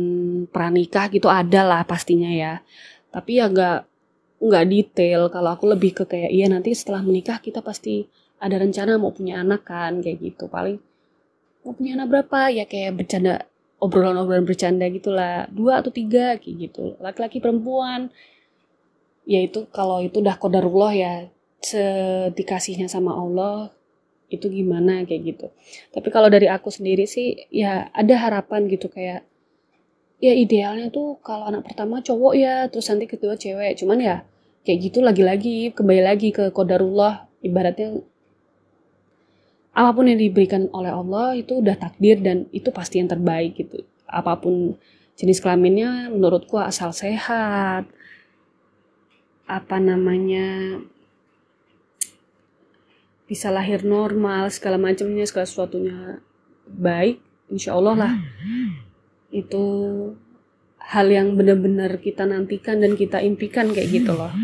[0.53, 2.61] pranikah gitu ada lah pastinya ya.
[3.11, 3.79] Tapi ya nggak
[4.41, 5.21] nggak detail.
[5.33, 8.05] Kalau aku lebih ke kayak iya nanti setelah menikah kita pasti
[8.41, 10.47] ada rencana mau punya anak kan kayak gitu.
[10.49, 10.79] Paling
[11.65, 13.45] mau punya anak berapa ya kayak bercanda
[13.81, 18.13] obrolan-obrolan bercanda gitulah dua atau tiga kayak gitu laki-laki perempuan
[19.25, 21.15] ya itu kalau itu udah kodarullah ya
[21.65, 23.73] sedikasihnya sama Allah
[24.31, 25.47] itu gimana kayak gitu.
[25.91, 29.27] Tapi kalau dari aku sendiri sih ya ada harapan gitu kayak
[30.23, 33.77] ya idealnya tuh kalau anak pertama cowok ya terus nanti kedua cewek.
[33.77, 34.17] Cuman ya
[34.63, 38.01] kayak gitu lagi-lagi kembali lagi ke kodarullah ibaratnya
[39.71, 43.83] apa pun yang diberikan oleh Allah itu udah takdir dan itu pasti yang terbaik gitu.
[44.07, 44.79] Apa pun
[45.19, 47.87] jenis kelaminnya menurutku asal sehat
[49.51, 50.79] apa namanya
[53.31, 56.19] bisa lahir normal segala macamnya segala sesuatunya
[56.67, 58.13] baik insya Allah lah.
[59.31, 59.63] Itu
[60.83, 64.35] hal yang benar-benar kita nantikan dan kita impikan kayak gitu loh.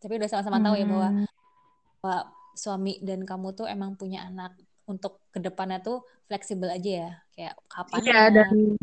[0.00, 1.28] Tapi udah sama-sama tahu ya bahwa, hmm.
[2.00, 2.18] bahwa
[2.56, 4.56] suami dan kamu tuh emang punya anak.
[4.86, 7.10] Untuk ke depannya tuh fleksibel aja ya.
[7.36, 8.80] Kayak kapan ya dan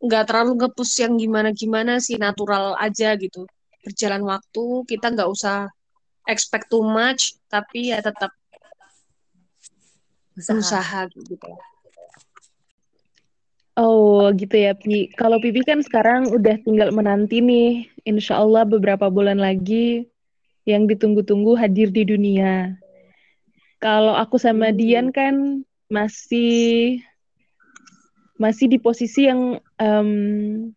[0.00, 3.44] nggak terlalu ngepus yang gimana-gimana sih natural aja gitu
[3.86, 5.70] berjalan waktu kita nggak usah
[6.26, 8.34] expect too much tapi ya tetap
[10.34, 11.38] usaha, usaha gitu
[13.76, 15.12] Oh gitu ya Pi.
[15.20, 20.08] Kalau Pipi kan sekarang udah tinggal menanti nih, insya Allah beberapa bulan lagi
[20.64, 22.80] yang ditunggu-tunggu hadir di dunia.
[23.76, 24.76] Kalau aku sama hmm.
[24.80, 25.60] Dian kan
[25.92, 27.04] masih
[28.40, 30.72] masih di posisi yang um,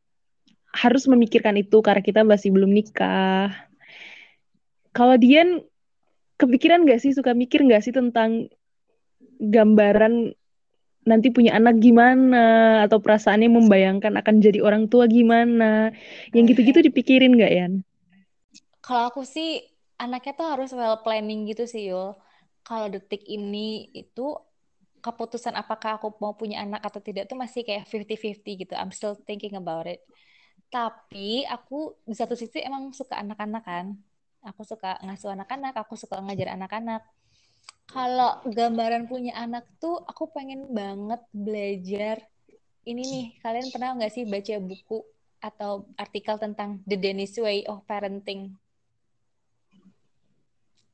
[0.74, 3.50] harus memikirkan itu karena kita masih belum nikah.
[4.94, 5.62] Kalau Dian
[6.40, 8.48] kepikiran gak sih suka mikir gak sih tentang
[9.40, 10.34] gambaran
[11.08, 15.90] nanti punya anak gimana atau perasaannya membayangkan akan jadi orang tua gimana
[16.36, 17.74] yang gitu-gitu dipikirin gak Yan?
[18.84, 19.64] Kalau aku sih
[20.00, 22.16] anaknya tuh harus well planning gitu sih Yul.
[22.64, 24.38] Kalau detik ini itu
[25.00, 28.74] keputusan apakah aku mau punya anak atau tidak tuh masih kayak 50-50 gitu.
[28.76, 30.04] I'm still thinking about it.
[30.70, 33.98] Tapi aku di satu sisi emang suka anak-anak kan.
[34.46, 37.04] Aku suka ngasuh anak-anak, aku suka ngajar anak-anak.
[37.90, 42.22] Kalau gambaran punya anak tuh aku pengen banget belajar
[42.86, 43.26] ini nih.
[43.42, 45.02] Kalian pernah nggak sih baca buku
[45.42, 48.54] atau artikel tentang The Danish Way of Parenting?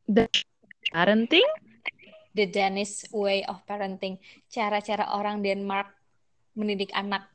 [0.07, 0.31] The
[0.95, 1.47] parenting?
[2.31, 4.23] The Danish Way of Parenting.
[4.47, 5.91] Cara-cara orang Denmark
[6.55, 7.34] mendidik anak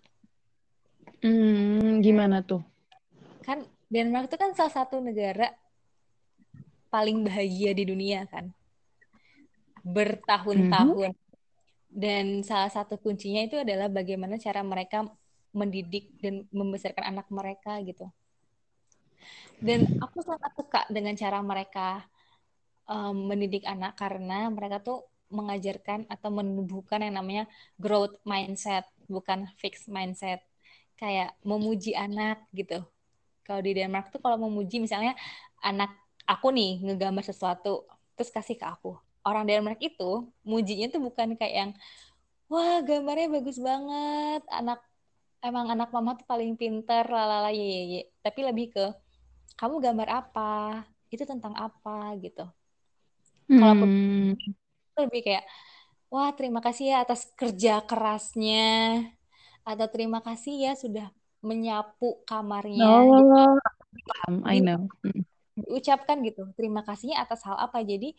[1.20, 2.64] Hmm, gimana tuh?
[3.44, 5.52] Kan Denmark itu kan salah satu negara
[6.88, 8.48] paling bahagia di dunia kan.
[9.84, 11.12] Bertahun-tahun.
[11.12, 11.28] Mm -hmm.
[11.90, 15.04] Dan salah satu kuncinya itu adalah bagaimana cara mereka
[15.50, 18.06] mendidik dan membesarkan anak mereka gitu.
[19.60, 22.06] Dan aku sangat suka dengan cara mereka
[22.88, 27.44] um, mendidik anak karena mereka tuh mengajarkan atau menumbuhkan yang namanya
[27.76, 30.42] growth mindset, bukan fixed mindset
[31.00, 32.84] kayak memuji anak gitu.
[33.42, 35.16] Kalau di Denmark tuh kalau memuji misalnya
[35.64, 35.90] anak
[36.28, 38.94] aku nih ngegambar sesuatu terus kasih ke aku.
[39.24, 41.70] Orang Denmark itu mujinya tuh bukan kayak yang
[42.52, 44.84] wah gambarnya bagus banget, anak
[45.40, 48.02] emang anak mama tuh paling pinter lalala ye, ye, ye.
[48.20, 48.84] tapi lebih ke
[49.56, 52.44] kamu gambar apa, itu tentang apa gitu.
[53.48, 53.60] Hmm.
[53.60, 53.74] Kalau
[55.08, 55.44] lebih kayak
[56.12, 58.68] wah terima kasih ya atas kerja kerasnya
[59.64, 61.08] atau terima kasih ya sudah
[61.40, 62.84] menyapu kamarnya.
[62.84, 63.56] Oh,
[64.44, 64.88] I know.
[65.56, 67.80] Diucapkan gitu, terima kasihnya atas hal apa.
[67.84, 68.16] Jadi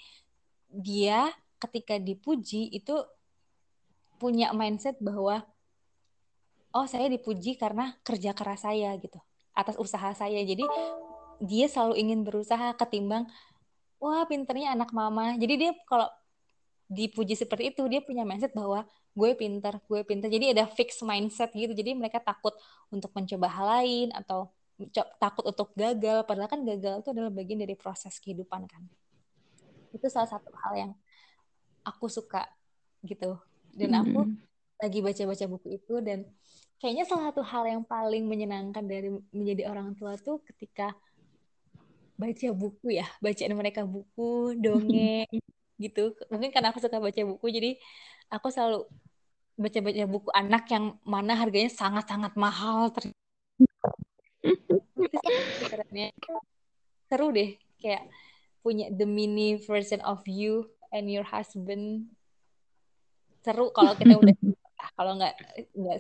[0.70, 1.30] dia
[1.62, 2.98] ketika dipuji itu
[4.18, 5.46] punya mindset bahwa
[6.72, 9.18] oh saya dipuji karena kerja keras saya gitu,
[9.54, 10.42] atas usaha saya.
[10.42, 10.66] Jadi
[11.42, 13.26] dia selalu ingin berusaha ketimbang
[14.02, 15.38] wah pinternya anak mama.
[15.38, 16.10] Jadi dia kalau
[16.92, 18.84] dipuji seperti itu dia punya mindset bahwa
[19.16, 20.28] gue pinter, gue pinter.
[20.28, 21.72] Jadi ada fix mindset gitu.
[21.72, 22.52] Jadi mereka takut
[22.92, 24.52] untuk mencoba hal lain atau
[25.16, 26.28] takut untuk gagal.
[26.28, 28.84] Padahal kan gagal itu adalah bagian dari proses kehidupan kan.
[29.96, 30.92] Itu salah satu hal yang
[31.88, 32.44] aku suka
[33.08, 33.40] gitu.
[33.72, 34.84] Dan aku mm -hmm.
[34.84, 36.28] lagi baca-baca buku itu dan
[36.84, 40.92] kayaknya salah satu hal yang paling menyenangkan dari menjadi orang tua tuh ketika
[42.20, 45.32] baca buku ya, bacaan mereka buku, dongeng
[45.82, 46.14] gitu.
[46.30, 47.72] Mungkin karena aku suka baca buku jadi
[48.30, 48.86] aku selalu
[49.58, 52.94] baca-baca buku anak yang mana harganya sangat-sangat mahal
[57.12, 58.08] seru deh kayak
[58.64, 62.08] punya the mini version of you and your husband.
[63.42, 64.32] Seru kalau kita udah
[64.98, 65.34] kalau nggak
[65.76, 65.98] nggak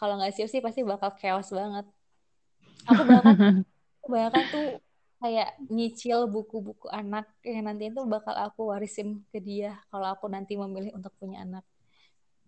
[0.00, 1.86] kalau nggak siap sih pasti bakal chaos banget.
[2.88, 3.36] Aku bahkan
[4.00, 4.66] aku bahkan tuh
[5.16, 10.54] kayak nyicil buku-buku anak yang nanti itu bakal aku warisin ke dia kalau aku nanti
[10.54, 11.64] memilih untuk punya anak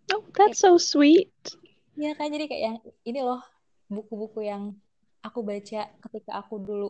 [0.08, 1.28] Oh, that's so sweet.
[2.00, 3.44] ya kan jadi kayak yang ini loh
[3.92, 4.72] buku-buku yang
[5.20, 6.88] aku baca ketika aku dulu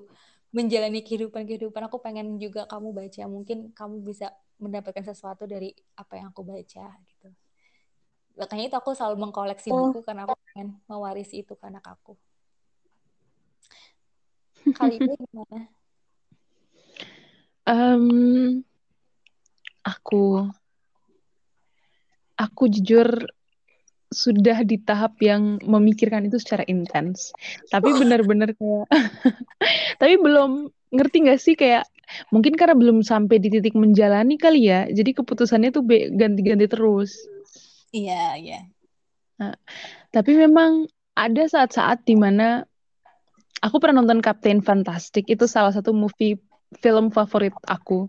[0.54, 4.30] menjalani kehidupan-kehidupan aku pengen juga kamu baca mungkin kamu bisa
[4.62, 7.28] mendapatkan sesuatu dari apa yang aku baca gitu
[8.38, 9.90] makanya itu aku selalu mengkoleksi Oh.
[9.90, 12.14] buku karena aku pengen mewarisi itu ke anak aku
[14.76, 15.68] kali ini gimana
[17.68, 18.64] Em,
[19.84, 20.48] aku,
[22.32, 23.28] aku jujur
[24.08, 27.28] sudah di tahap yang memikirkan itu secara intens.
[27.68, 28.88] Tapi benar-benar kayak,
[30.00, 31.84] tapi belum ngerti nggak sih kayak
[32.32, 34.88] mungkin karena belum sampai di titik menjalani kali ya.
[34.88, 35.84] Jadi keputusannya tuh
[36.16, 37.20] ganti-ganti terus.
[37.92, 38.60] iya iya
[40.08, 42.64] Tapi memang ada saat-saat di mana
[43.62, 46.38] aku pernah nonton Captain Fantastic itu salah satu movie
[46.78, 48.06] film favorit aku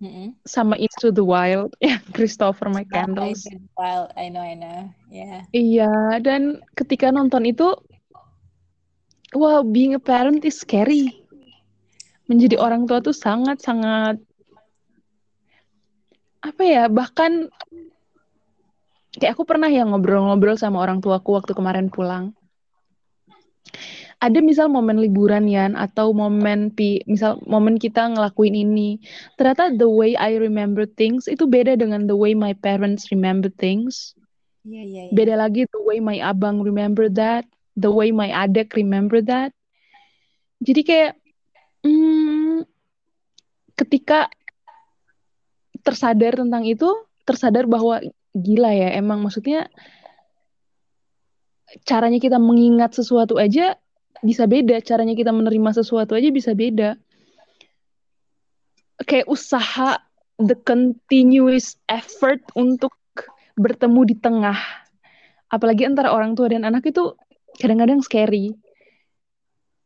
[0.00, 0.32] Mm-mm.
[0.48, 3.44] sama Into the Wild ya Christopher I McCandless.
[3.44, 4.88] know, well, I know, I know.
[5.12, 5.44] Yeah.
[5.52, 7.74] Iya, dan ketika nonton itu,
[9.36, 11.12] wow, being a parent is scary.
[12.30, 14.16] Menjadi orang tua tuh sangat-sangat
[16.40, 17.50] apa ya, bahkan
[19.12, 22.32] kayak aku pernah ya ngobrol-ngobrol sama orang tuaku waktu kemarin pulang.
[24.20, 29.00] Ada misal momen liburan ya, atau momen pi, misal momen kita ngelakuin ini.
[29.40, 34.12] Ternyata the way I remember things itu beda dengan the way my parents remember things.
[34.60, 35.12] Iya, iya, iya.
[35.16, 37.48] Beda lagi the way my abang remember that,
[37.80, 39.56] the way my adek remember that.
[40.60, 41.12] Jadi kayak
[41.80, 42.68] hmm,
[43.80, 44.28] ketika
[45.80, 46.92] tersadar tentang itu,
[47.24, 48.04] tersadar bahwa
[48.36, 49.72] gila ya, emang maksudnya
[51.88, 53.80] caranya kita mengingat sesuatu aja
[54.20, 56.96] bisa beda, caranya kita menerima sesuatu aja bisa beda.
[59.04, 59.96] Kayak usaha
[60.36, 62.92] the continuous effort untuk
[63.56, 64.56] bertemu di tengah
[65.50, 67.12] apalagi antara orang tua dan anak itu
[67.58, 68.54] kadang-kadang scary.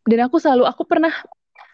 [0.04, 1.10] Dan aku selalu, aku pernah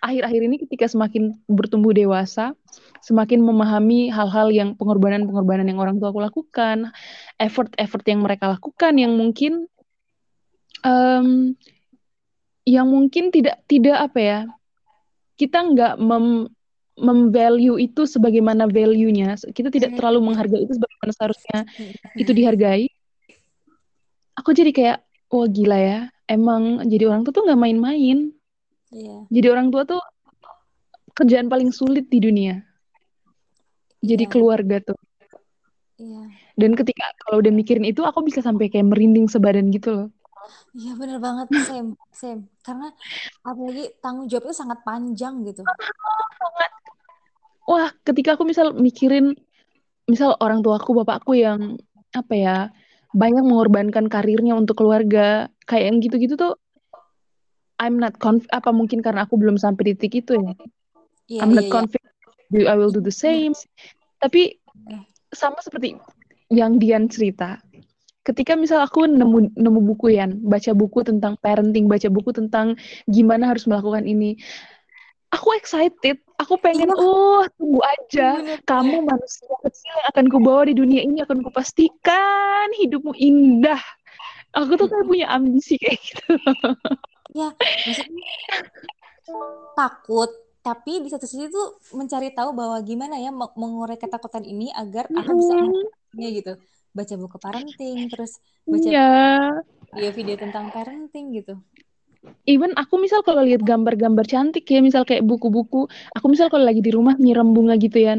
[0.01, 2.55] akhir-akhir ini ketika semakin bertumbuh dewasa,
[3.03, 6.95] semakin memahami hal-hal yang pengorbanan-pengorbanan yang orang tua aku lakukan,
[7.37, 9.67] effort-effort yang mereka lakukan yang mungkin,
[10.87, 11.59] em,
[12.71, 14.41] yang mungkin tidak tidak apa ya,
[15.35, 16.47] kita nggak mem
[17.01, 21.59] memvalue itu sebagaimana value-nya, kita tidak terlalu menghargai itu sebagaimana seharusnya
[22.15, 22.87] itu dihargai.
[24.37, 24.99] Aku jadi kayak
[25.33, 28.31] wah gila ya emang jadi orang tua tuh nggak main-main.
[28.91, 29.23] Iya.
[29.31, 30.03] jadi orang tua tuh
[31.15, 32.59] kerjaan paling sulit di dunia.
[34.03, 34.33] Jadi Iya.
[34.35, 34.99] keluarga tuh.
[36.01, 36.33] Iya.
[36.57, 40.09] dan ketika kalau udah mikirin itu aku bisa sampai kayak merinding sebadan gitu loh
[40.73, 42.49] Iya bener banget, same, same.
[42.65, 42.89] Karena
[43.45, 45.65] apalagi tanggung jawabnya sangat panjang gitu.
[47.71, 49.39] wah ketika aku misal mikirin
[50.11, 51.79] misal orang tuaku bapakku yang
[52.11, 52.57] apa ya
[53.15, 56.59] banyak mengorbankan karirnya untuk keluarga kayak yang gitu-gitu tuh
[57.79, 60.53] I'm not conf apa mungkin karena aku belum sampai di titik itu ya
[61.31, 61.75] Iya, I'm not iya, iya.
[61.79, 62.15] confident
[62.51, 63.55] do- I will do the same.
[64.19, 64.59] Tapi
[65.31, 65.95] sama seperti
[66.51, 67.63] yang Dian cerita.
[68.21, 72.77] Ketika misal aku nemu nemu buku Yan, baca buku tentang parenting, baca buku tentang
[73.09, 74.37] gimana harus melakukan ini.
[75.31, 76.21] Aku excited.
[76.43, 76.99] Aku pengen, Iya.
[77.01, 78.29] oh tunggu aja.
[78.37, 78.59] Bener.
[78.67, 83.79] Kamu manusia kecil yang akan kubawa di dunia ini akan kupastikan hidupmu indah.
[84.59, 86.35] Aku tuh kayak punya ambisi kayak gitu.
[87.31, 88.27] Ya, maksudnya
[89.79, 94.75] takut, tapi di satu sisi tuh mencari tahu bahwa gimana ya me- mengurai ketakutan ini
[94.75, 96.53] agar aku bisa mengatasinya gitu.
[96.91, 99.09] Baca buku parenting, terus baca Iya.
[99.95, 101.55] video-video tentang parenting gitu.
[102.45, 106.85] Even aku misal kalau lihat gambar-gambar cantik ya, misal kayak buku-buku, aku misal kalau lagi
[106.85, 108.13] di rumah nyiram bunga gitu ya,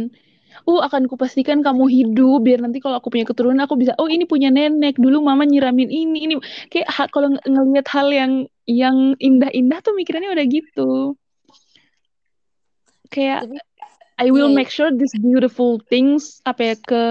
[0.66, 4.26] uh akan kupastikan kamu hidup biar nanti kalau aku punya keturunan aku bisa, oh ini
[4.26, 6.34] punya nenek, dulu mama nyiramin ini, ini
[6.74, 8.32] kayak ha- kalau ng- ngelihat hal yang
[8.66, 10.92] yang indah-indah tuh mikirannya udah gitu.
[13.12, 13.58] Kayak Tapi
[14.22, 17.04] I will make sure these beautiful things apa ya ke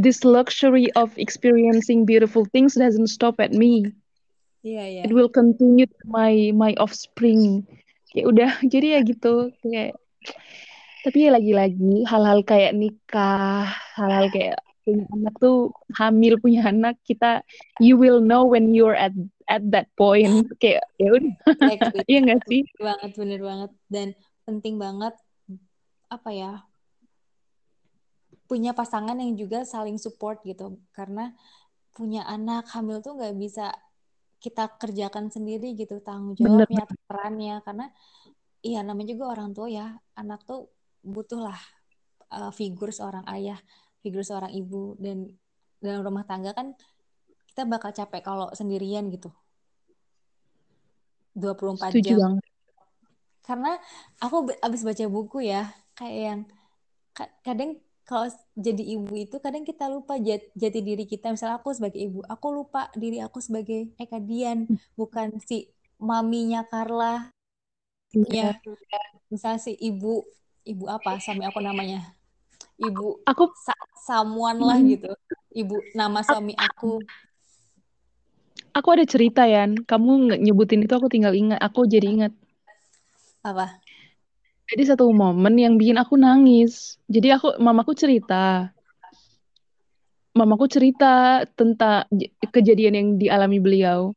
[0.00, 3.92] this luxury of experiencing beautiful things doesn't stop at me.
[4.64, 5.02] iya iya.
[5.04, 7.68] it will continue to my my offspring.
[8.08, 10.00] Kayak udah jadi ya gitu kayak.
[11.04, 15.68] Tapi ya lagi-lagi hal-hal kayak nikah hal-hal kayak punya anak tuh
[16.00, 17.44] hamil punya anak kita
[17.76, 19.12] you will know when you're at
[19.52, 20.48] at that point.
[20.64, 21.32] Kayak ya udah.
[22.10, 22.64] Iya nggak sih?
[22.80, 23.70] Bener banget, bener banget.
[23.92, 24.08] Dan
[24.48, 25.12] penting banget
[26.08, 26.52] apa ya?
[28.48, 30.80] punya pasangan yang juga saling support gitu.
[30.96, 31.36] Karena
[31.92, 33.76] punya anak hamil tuh nggak bisa
[34.40, 37.60] kita kerjakan sendiri gitu tanggung jawabnya atau perannya.
[37.60, 37.86] Karena
[38.64, 39.86] iya namanya juga orang tua ya.
[40.16, 40.72] Anak tuh
[41.04, 41.60] butuhlah
[42.32, 43.60] uh, figur seorang ayah
[44.00, 44.96] figur seorang ibu.
[44.96, 45.28] Dan
[45.84, 46.72] dalam rumah tangga kan
[47.52, 49.28] kita bakal capek kalau sendirian gitu.
[51.36, 52.18] 24 Setuju jam.
[52.18, 52.44] banget.
[53.48, 53.72] karena
[54.20, 56.40] aku abis baca buku ya kayak yang
[57.12, 57.70] ka- kadang
[58.08, 62.24] kalau jadi ibu itu kadang kita lupa jat- jati diri kita misalnya aku sebagai ibu
[62.24, 64.64] aku lupa diri aku sebagai Eka Dian
[64.96, 65.68] bukan si
[66.00, 67.28] maminya Carla
[68.32, 68.56] ya
[69.28, 70.24] misalnya si ibu
[70.64, 72.14] ibu apa suami aku namanya
[72.80, 73.74] ibu Aku sa
[74.06, 74.88] someone lah Hmm.
[74.88, 75.10] gitu
[75.52, 77.02] ibu nama suami aku
[78.72, 79.74] aku ada cerita Yan.
[79.82, 81.58] Kamu nyebutin itu aku tinggal ingat.
[81.58, 82.32] Aku jadi ingat.
[83.42, 83.80] apa
[84.68, 87.00] Jadi satu momen yang bikin aku nangis.
[87.08, 88.68] Jadi aku mamaku cerita.
[90.36, 92.04] Mamaku cerita tentang
[92.52, 94.12] kejadian yang dialami beliau.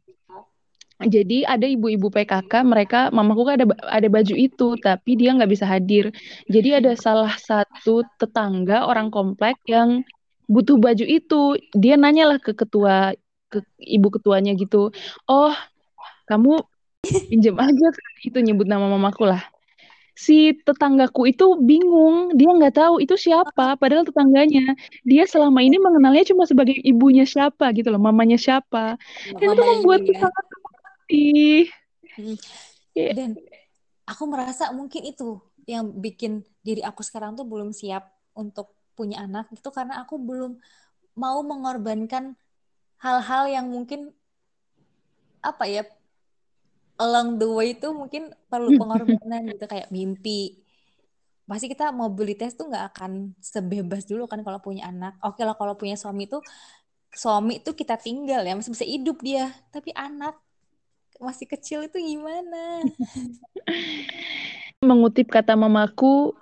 [1.02, 5.66] Jadi ada ibu-ibu PKK, mereka mamaku kan ada ada baju itu, tapi dia nggak bisa
[5.66, 6.14] hadir.
[6.46, 10.06] Jadi ada salah satu tetangga orang komplek yang
[10.46, 11.58] butuh baju itu.
[11.74, 13.18] Dia nanyalah ke ketua
[13.50, 14.94] ke ibu ketuanya gitu.
[15.26, 15.56] Oh,
[16.30, 16.62] kamu
[17.34, 17.88] pinjam aja
[18.22, 19.42] itu nyebut nama mamaku lah.
[20.12, 24.76] Si tetanggaku itu bingung, dia nggak tahu itu siapa, padahal tetangganya.
[25.08, 29.00] Dia selama ini mengenalnya cuma sebagai ibunya siapa gitu loh, mamanya siapa.
[29.32, 30.46] Dan itu mamanya membuat dia sangat
[31.08, 31.66] sedih.
[32.12, 32.38] Hmm.
[32.92, 33.30] Dan
[34.04, 35.40] aku merasa mungkin itu
[35.70, 40.60] yang bikin diri aku sekarang tuh belum siap untuk punya anak itu karena aku belum
[41.16, 42.36] mau mengorbankan
[43.00, 44.12] hal-hal yang mungkin
[45.42, 45.84] apa ya
[47.02, 50.62] along the way itu mungkin perlu pengorbanan gitu kayak mimpi.
[51.50, 55.18] Pasti kita mobilitas tuh nggak akan sebebas dulu kan kalau punya anak.
[55.26, 56.46] Oke lah kalau punya suami tuh
[57.12, 59.50] suami tuh kita tinggal ya masih bisa hidup dia.
[59.74, 60.38] Tapi anak
[61.18, 62.86] masih kecil itu gimana?
[64.90, 66.34] Mengutip kata mamaku,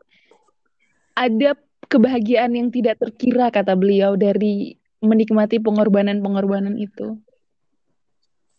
[1.12, 1.56] ada
[1.92, 7.20] kebahagiaan yang tidak terkira kata beliau dari menikmati pengorbanan-pengorbanan itu.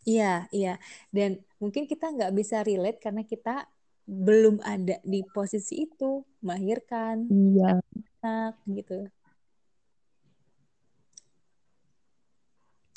[0.05, 0.81] Iya, iya.
[1.13, 3.69] Dan mungkin kita nggak bisa relate karena kita
[4.09, 7.79] belum ada di posisi itu, melahirkan Iya.
[8.25, 9.07] anak gitu.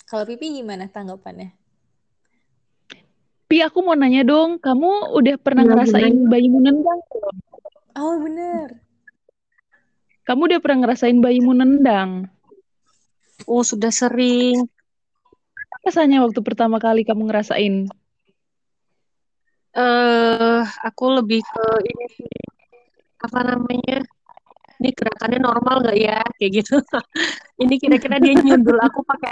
[0.09, 1.53] Kalau Pipi gimana tanggapannya?
[3.45, 7.35] Pi, aku mau nanya dong, kamu udah pernah Iya, ngerasain bayimu nendang belum?
[7.93, 8.81] Oh bener.
[10.25, 12.31] Kamu udah pernah ngerasain bayimu nendang?
[13.45, 14.65] Oh, sudah sering.
[15.83, 17.91] Rasanya waktu pertama kali kamu ngerasain?
[19.73, 22.05] Eh aku lebih ke ini
[23.23, 23.97] apa namanya?
[24.81, 26.19] Ini gerakannya normal nggak ya?
[26.37, 26.75] Kayak gitu.
[27.63, 29.31] Ini kira-kira dia nyundul aku pakai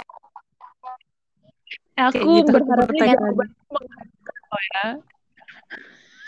[1.92, 3.16] Aku gitu, berharapnya ya.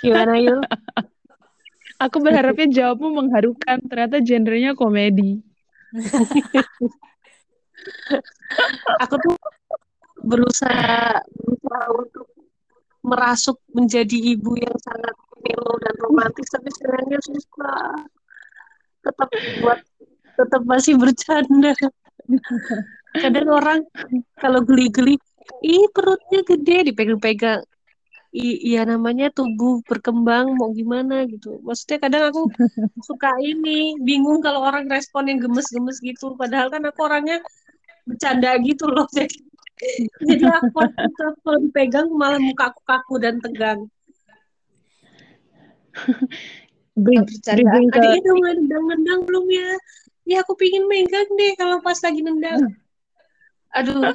[0.04, 0.60] gimana yuk?
[2.04, 5.40] Aku berharapnya jawabmu mengharukan, ternyata genrenya komedi.
[9.08, 9.32] Aku tuh
[10.20, 12.28] berusaha berusaha untuk
[13.04, 17.92] merasuk menjadi ibu yang sangat melo dan romantis, tapi sebenarnya susah.
[19.04, 19.28] Tetap
[19.60, 19.78] buat
[20.34, 21.76] tetap masih bercanda.
[23.22, 23.80] Kadang orang
[24.40, 25.20] kalau geli-geli,
[25.62, 27.62] ih perutnya gede dipegang-pegang.
[28.34, 31.62] Iya namanya tubuh berkembang mau gimana gitu.
[31.62, 32.50] Maksudnya kadang aku
[33.08, 36.34] suka ini bingung kalau orang respon yang gemes-gemes gitu.
[36.34, 37.38] Padahal kan aku orangnya
[38.02, 39.06] bercanda gitu loh.
[39.14, 39.38] Jadi,
[40.28, 40.86] jadi aku
[41.42, 43.90] kalau dipegang malah muka aku kaku dan tegang.
[46.94, 47.58] Bercanda.
[47.58, 49.70] bridging ke Adiknya udah mulai nendang-nendang belum ya?
[50.30, 52.70] Ya aku pingin megang deh kalau pas lagi nendang.
[53.74, 54.14] Aduh.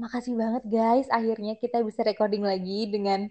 [0.00, 3.28] Makasih banget guys, akhirnya kita bisa recording lagi dengan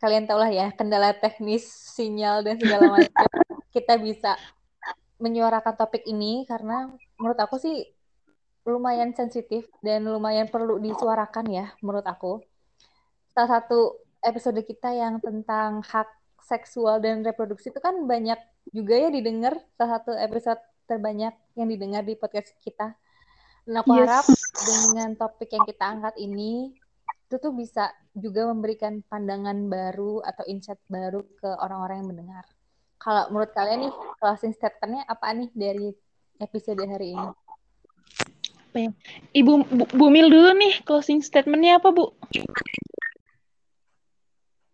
[0.00, 3.49] kalian tau lah ya kendala teknis sinyal dan segala macam.
[3.70, 4.34] Kita bisa
[5.20, 6.90] menyuarakan topik ini karena
[7.20, 7.84] menurut aku sih
[8.64, 12.40] lumayan sensitif dan lumayan perlu disuarakan ya menurut aku.
[13.32, 16.08] Salah satu episode kita yang tentang hak
[16.44, 18.36] seksual dan reproduksi itu kan banyak
[18.72, 22.96] juga ya didengar salah satu episode terbanyak yang didengar di podcast kita.
[23.64, 24.08] Dan aku Yes.
[24.08, 24.26] harap
[24.66, 26.74] dengan topik yang kita angkat ini
[27.30, 32.44] itu tuh bisa juga memberikan pandangan baru atau insight baru ke orang-orang yang mendengar.
[33.00, 35.88] Kalau menurut kalian nih closing statement-nya apa nih dari
[36.36, 37.28] episode hari ini?
[39.34, 42.12] Ibu Bu, Bu Mil dulu nih closing statementnya apa Bu?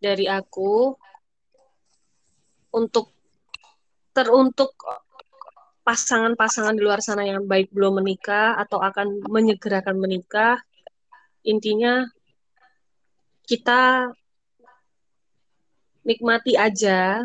[0.07, 0.93] dari aku
[2.77, 3.11] untuk
[4.12, 4.72] teruntuk
[5.83, 10.61] pasangan-pasangan di luar sana yang baik belum menikah atau akan menyegerakan menikah,
[11.47, 12.05] intinya
[13.47, 14.11] kita
[16.03, 17.22] nikmati aja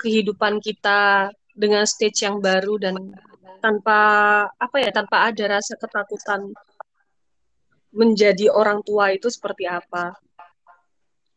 [0.00, 2.94] kehidupan kita dengan stage yang baru dan
[3.62, 4.00] tanpa
[4.58, 6.52] apa ya tanpa ada rasa ketakutan
[7.94, 10.18] menjadi orang tua itu seperti apa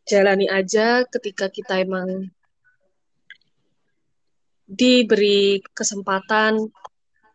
[0.07, 2.31] jalani aja ketika kita emang
[4.67, 6.67] diberi kesempatan,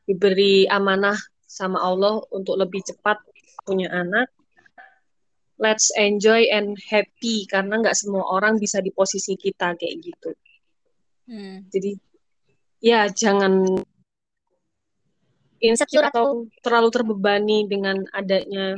[0.05, 1.17] diberi amanah
[1.49, 3.21] sama Allah untuk lebih cepat
[3.65, 4.29] punya anak.
[5.57, 10.31] Let's enjoy and happy karena nggak semua orang bisa di posisi kita kayak gitu.
[11.33, 11.65] Hmm.
[11.73, 11.97] Jadi
[12.85, 13.65] ya jangan
[15.65, 18.77] insecure atau terlalu terbebani dengan adanya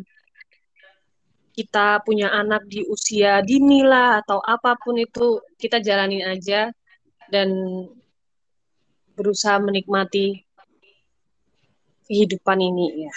[1.51, 6.71] kita punya anak di usia dini lah atau apa pun itu kita jalanin aja
[7.27, 7.51] dan
[9.19, 10.47] berusaha menikmati
[12.07, 13.15] kehidupan ini ya.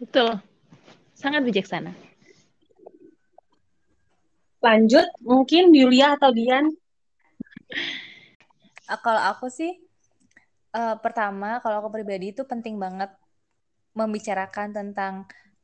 [0.00, 0.40] Betul.
[1.12, 2.11] Sangat bijaksana.
[4.66, 6.64] Lanjut, mungkin Yulia atau Dian?
[8.92, 9.70] Ah, Kalau aku sih,
[10.76, 13.10] eh, pertama, kalau aku pribadi itu penting banget
[14.00, 15.14] membicarakan tentang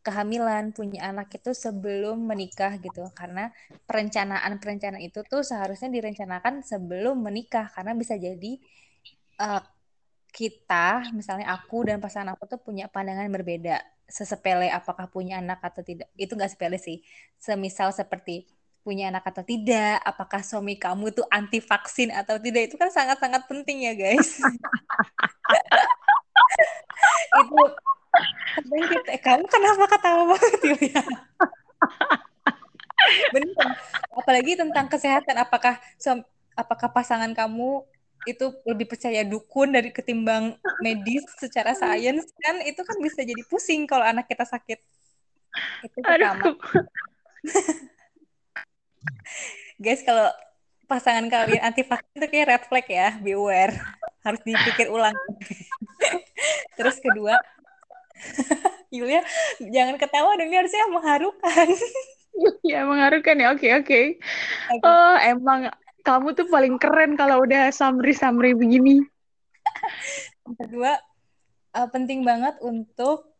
[0.07, 3.05] kehamilan, punya anak itu sebelum menikah gitu.
[3.20, 3.51] Karena
[3.88, 7.66] perencanaan-perencanaan itu tuh seharusnya direncanakan sebelum menikah.
[7.74, 8.53] Karena bisa jadi
[9.40, 9.62] eh,
[10.38, 13.82] kita, misalnya aku dan pasangan aku tuh punya pandangan berbeda.
[14.09, 16.09] Sesepele apakah punya anak atau tidak.
[16.16, 17.03] Itu nggak sepele sih.
[17.40, 18.46] Semisal seperti
[18.82, 23.44] punya anak atau tidak, apakah suami kamu tuh anti vaksin atau tidak, itu kan sangat-sangat
[23.44, 24.38] penting ya guys.
[27.38, 27.56] itu
[28.58, 30.60] kadang kita, kamu kenapa ketawa banget
[30.90, 31.02] ya?
[33.34, 33.68] Bener.
[34.12, 35.78] Apalagi tentang kesehatan, apakah
[36.58, 37.86] apakah pasangan kamu
[38.26, 43.86] itu lebih percaya dukun dari ketimbang medis secara sains kan itu kan bisa jadi pusing
[43.86, 44.82] kalau anak kita sakit.
[45.86, 46.52] Itu pertama.
[49.78, 50.28] Guys, kalau
[50.88, 53.76] pasangan kalian anti vaksin itu kayak red flag ya, beware.
[54.24, 55.14] Harus dipikir ulang.
[56.80, 57.36] Terus kedua,
[58.94, 59.22] Yulia,
[59.61, 61.68] jangan ketawa dong, ini harusnya mengharukan.
[62.62, 63.50] Ya mengharukan ya.
[63.54, 64.00] Oke, oke.
[64.70, 64.82] Oke.
[64.86, 65.70] Oh, emang
[66.06, 69.02] kamu tuh paling keren kalau udah summary-summary begini.
[70.46, 70.92] Yang kedua,
[71.76, 73.34] eh, penting banget untuk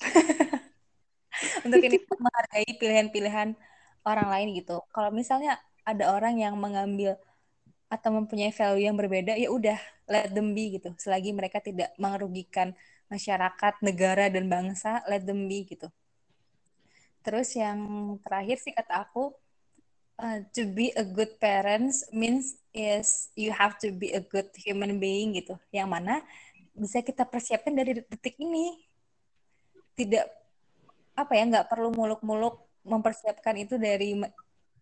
[1.66, 3.48] untuk ini menghargai pilihan-pilihan
[4.04, 4.80] orang lain gitu.
[4.92, 7.16] Kalau misalnya ada orang yang mengambil
[7.90, 10.94] atau mempunyai value yang berbeda, ya udah let them be gitu.
[10.94, 12.72] Selagi mereka tidak merugikan
[13.10, 15.90] masyarakat, negara dan bangsa, let them be gitu.
[17.26, 17.78] Terus yang
[18.22, 19.34] terakhir sih kata aku,
[20.22, 25.02] uh, to be a good parents means is you have to be a good human
[25.02, 25.58] being gitu.
[25.74, 26.14] Yang mana
[26.70, 28.78] bisa kita persiapkan dari detik ini.
[29.98, 30.24] Tidak
[31.18, 34.18] apa ya, nggak perlu muluk-muluk mempersiapkan itu dari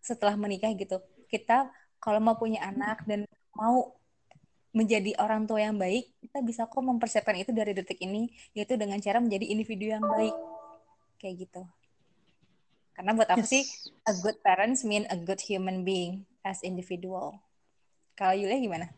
[0.01, 0.97] setelah menikah gitu.
[1.29, 1.69] Kita
[2.01, 3.93] kalau mau punya anak dan mau
[4.69, 9.01] menjadi orang tua yang baik, kita bisa kok mempersiapkan itu dari detik ini, yaitu dengan
[9.01, 10.33] cara menjadi individu yang baik.
[11.17, 11.61] Kayak gitu.
[12.93, 14.11] Karena buat aku sih, Yes.
[14.11, 17.39] a good parents mean a good human being as individual.
[18.13, 18.91] Kalau Yulia gimana?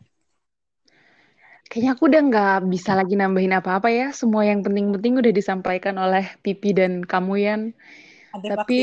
[1.72, 4.12] Kayaknya aku udah nggak bisa lagi nambahin apa-apa ya.
[4.12, 7.62] Semua yang penting-penting udah disampaikan oleh Pipi dan kamu, Yan.
[8.32, 8.80] Ada Tapi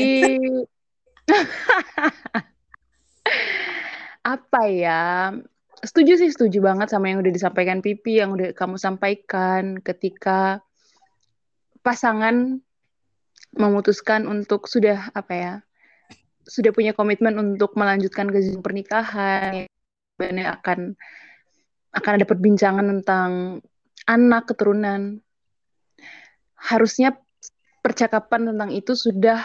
[4.35, 5.33] apa ya?
[5.79, 10.59] Setuju sih, setuju banget sama yang udah disampaikan Pipi, yang udah kamu sampaikan ketika
[11.79, 12.59] pasangan
[13.55, 15.53] memutuskan untuk sudah apa ya?
[16.43, 19.71] Sudah punya komitmen untuk melanjutkan ke jenjang pernikahan,
[20.19, 20.79] dan akan
[21.95, 23.63] akan ada perbincangan tentang
[24.03, 25.23] anak keturunan.
[26.59, 27.15] Harusnya
[27.89, 29.41] percakapan tentang itu sudah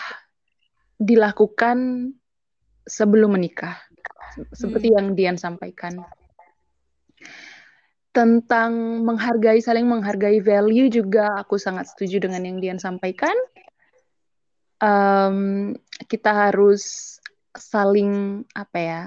[1.00, 2.12] dilakukan
[2.84, 3.80] sebelum menikah,
[4.52, 4.96] seperti Hmm.
[5.00, 6.04] yang Dian sampaikan.
[8.12, 13.32] Tentang menghargai, saling menghargai value juga aku sangat setuju dengan yang Dian sampaikan.
[14.78, 15.72] Em,
[16.04, 17.16] kita harus
[17.56, 19.02] saling apa ya,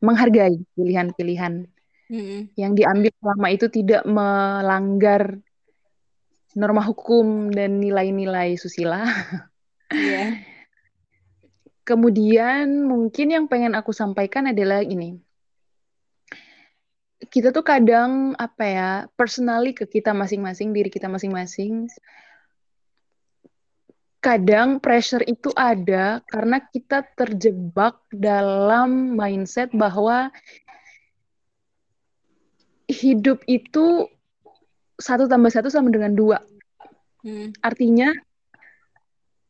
[0.00, 1.68] menghargai pilihan-pilihan
[2.08, 2.50] Mm-mm.
[2.56, 5.44] yang diambil selama itu tidak melanggar
[6.56, 9.04] norma hukum dan nilai-nilai susila.
[9.92, 10.40] Iya.
[11.86, 15.20] Kemudian mungkin yang pengen aku sampaikan adalah ini.
[17.30, 21.86] Kita tuh kadang apa ya, personally ke kita masing-masing, diri kita masing-masing,
[24.26, 30.34] kadang pressure itu ada karena kita terjebak dalam mindset bahwa
[32.90, 34.10] hidup itu
[34.96, 36.40] satu tambah satu sama dengan dua.
[37.20, 37.52] Hmm.
[37.60, 38.12] Artinya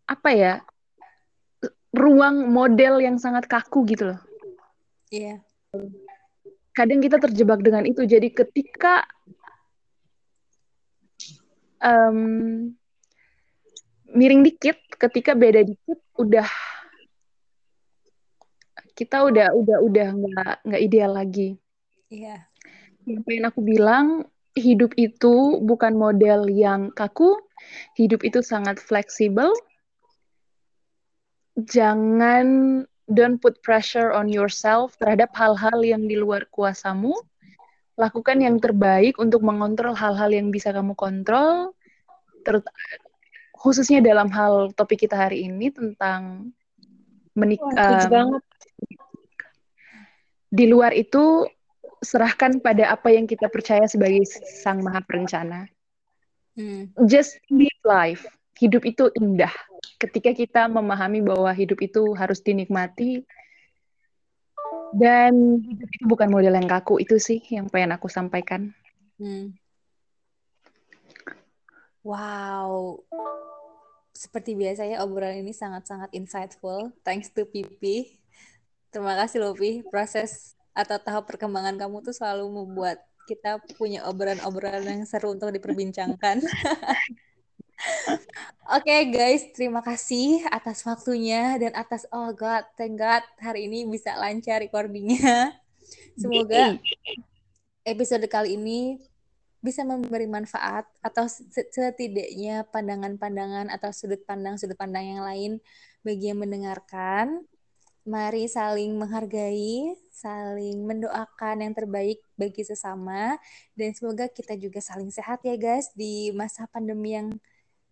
[0.06, 0.54] apa ya?
[1.96, 4.20] Ruang model yang sangat kaku gitu loh.
[5.08, 5.40] Iya.
[6.76, 8.04] Kadang kita terjebak dengan itu.
[8.04, 9.06] Jadi ketika
[11.80, 12.18] em,
[14.12, 16.44] miring dikit, ketika beda dikit, udah
[18.96, 21.56] kita udah udah udah nggak nggak ideal lagi.
[22.08, 22.44] Iya.
[23.06, 24.06] Yang pengen aku bilang,
[24.56, 27.36] hidup itu bukan model yang kaku,
[27.94, 29.52] hidup itu sangat fleksibel.
[31.60, 37.12] Jangan don't put pressure on yourself terhadap hal-hal yang di luar kuasamu.
[37.96, 41.72] Lakukan yang terbaik untuk mengontrol hal-hal yang bisa kamu kontrol.
[43.56, 46.52] Khususnya dalam hal topik kita hari ini tentang
[47.32, 48.04] menikah.
[48.08, 48.44] Banget.
[50.52, 51.48] Di luar itu
[52.04, 54.24] serahkan pada apa yang kita percaya sebagai
[54.62, 55.68] Sang Maha Perencana.
[56.56, 56.88] Hmm.
[57.04, 58.24] Just live life.
[58.56, 59.52] Hidup itu indah.
[60.00, 63.24] Ketika kita memahami bahwa hidup itu harus dinikmati
[64.96, 68.72] dan hidup itu bukan model yang kaku itu sih yang pengen aku sampaikan.
[69.20, 69.52] Hmm.
[72.00, 73.04] Wow.
[74.16, 76.88] Seperti biasa ya obrolan ini sangat-sangat insightful.
[77.04, 78.16] Thanks to Pipi.
[78.88, 79.84] Terima kasih loh Pi.
[79.84, 86.44] Proses atau tahap perkembangan kamu tuh selalu membuat kita punya obrolan-obrolan yang seru untuk diperbincangkan.
[88.76, 93.88] Oke okay, guys, terima kasih atas waktunya dan atas oh god, thank god hari ini
[93.88, 95.56] bisa lancar recordingnya.
[96.16, 96.78] Semoga
[97.84, 98.98] episode kali ini
[99.60, 105.52] bisa memberi manfaat atau setidaknya pandangan-pandangan atau sudut pandang sudut pandang yang lain
[106.06, 107.42] bagi yang mendengarkan.
[108.06, 113.34] Mari saling menghargai, saling mendoakan yang terbaik bagi sesama,
[113.74, 117.34] dan semoga kita juga saling sehat ya guys di masa pandemi yang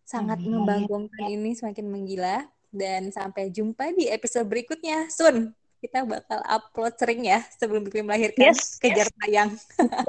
[0.06, 2.46] sangat membangkangkan ini semakin menggila.
[2.74, 5.06] Dan sampai jumpa di episode berikutnya.
[5.06, 5.54] Sun,
[5.84, 8.50] kita bakal upload sering ya sebelum Pipi melahirkan.
[8.50, 8.80] Yes.
[8.80, 9.52] Kejar tayang.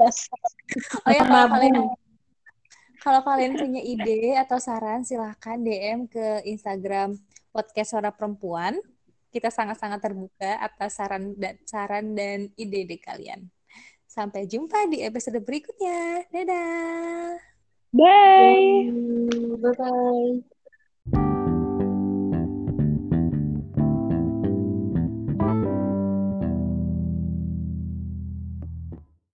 [0.00, 0.32] Yes.
[1.06, 1.74] oh ya kalau kalian
[3.04, 7.14] kalau kalian punya ide atau saran silahkan DM ke Instagram
[7.52, 8.80] podcast suara perempuan.
[9.36, 13.52] Kita sangat-sangat terbuka atas saran dan saran dan ide-ide kalian.
[14.08, 16.24] Sampai jumpa di episode berikutnya.
[16.32, 17.36] Dadah.
[17.92, 18.88] Bye.
[19.60, 20.55] Bye bye.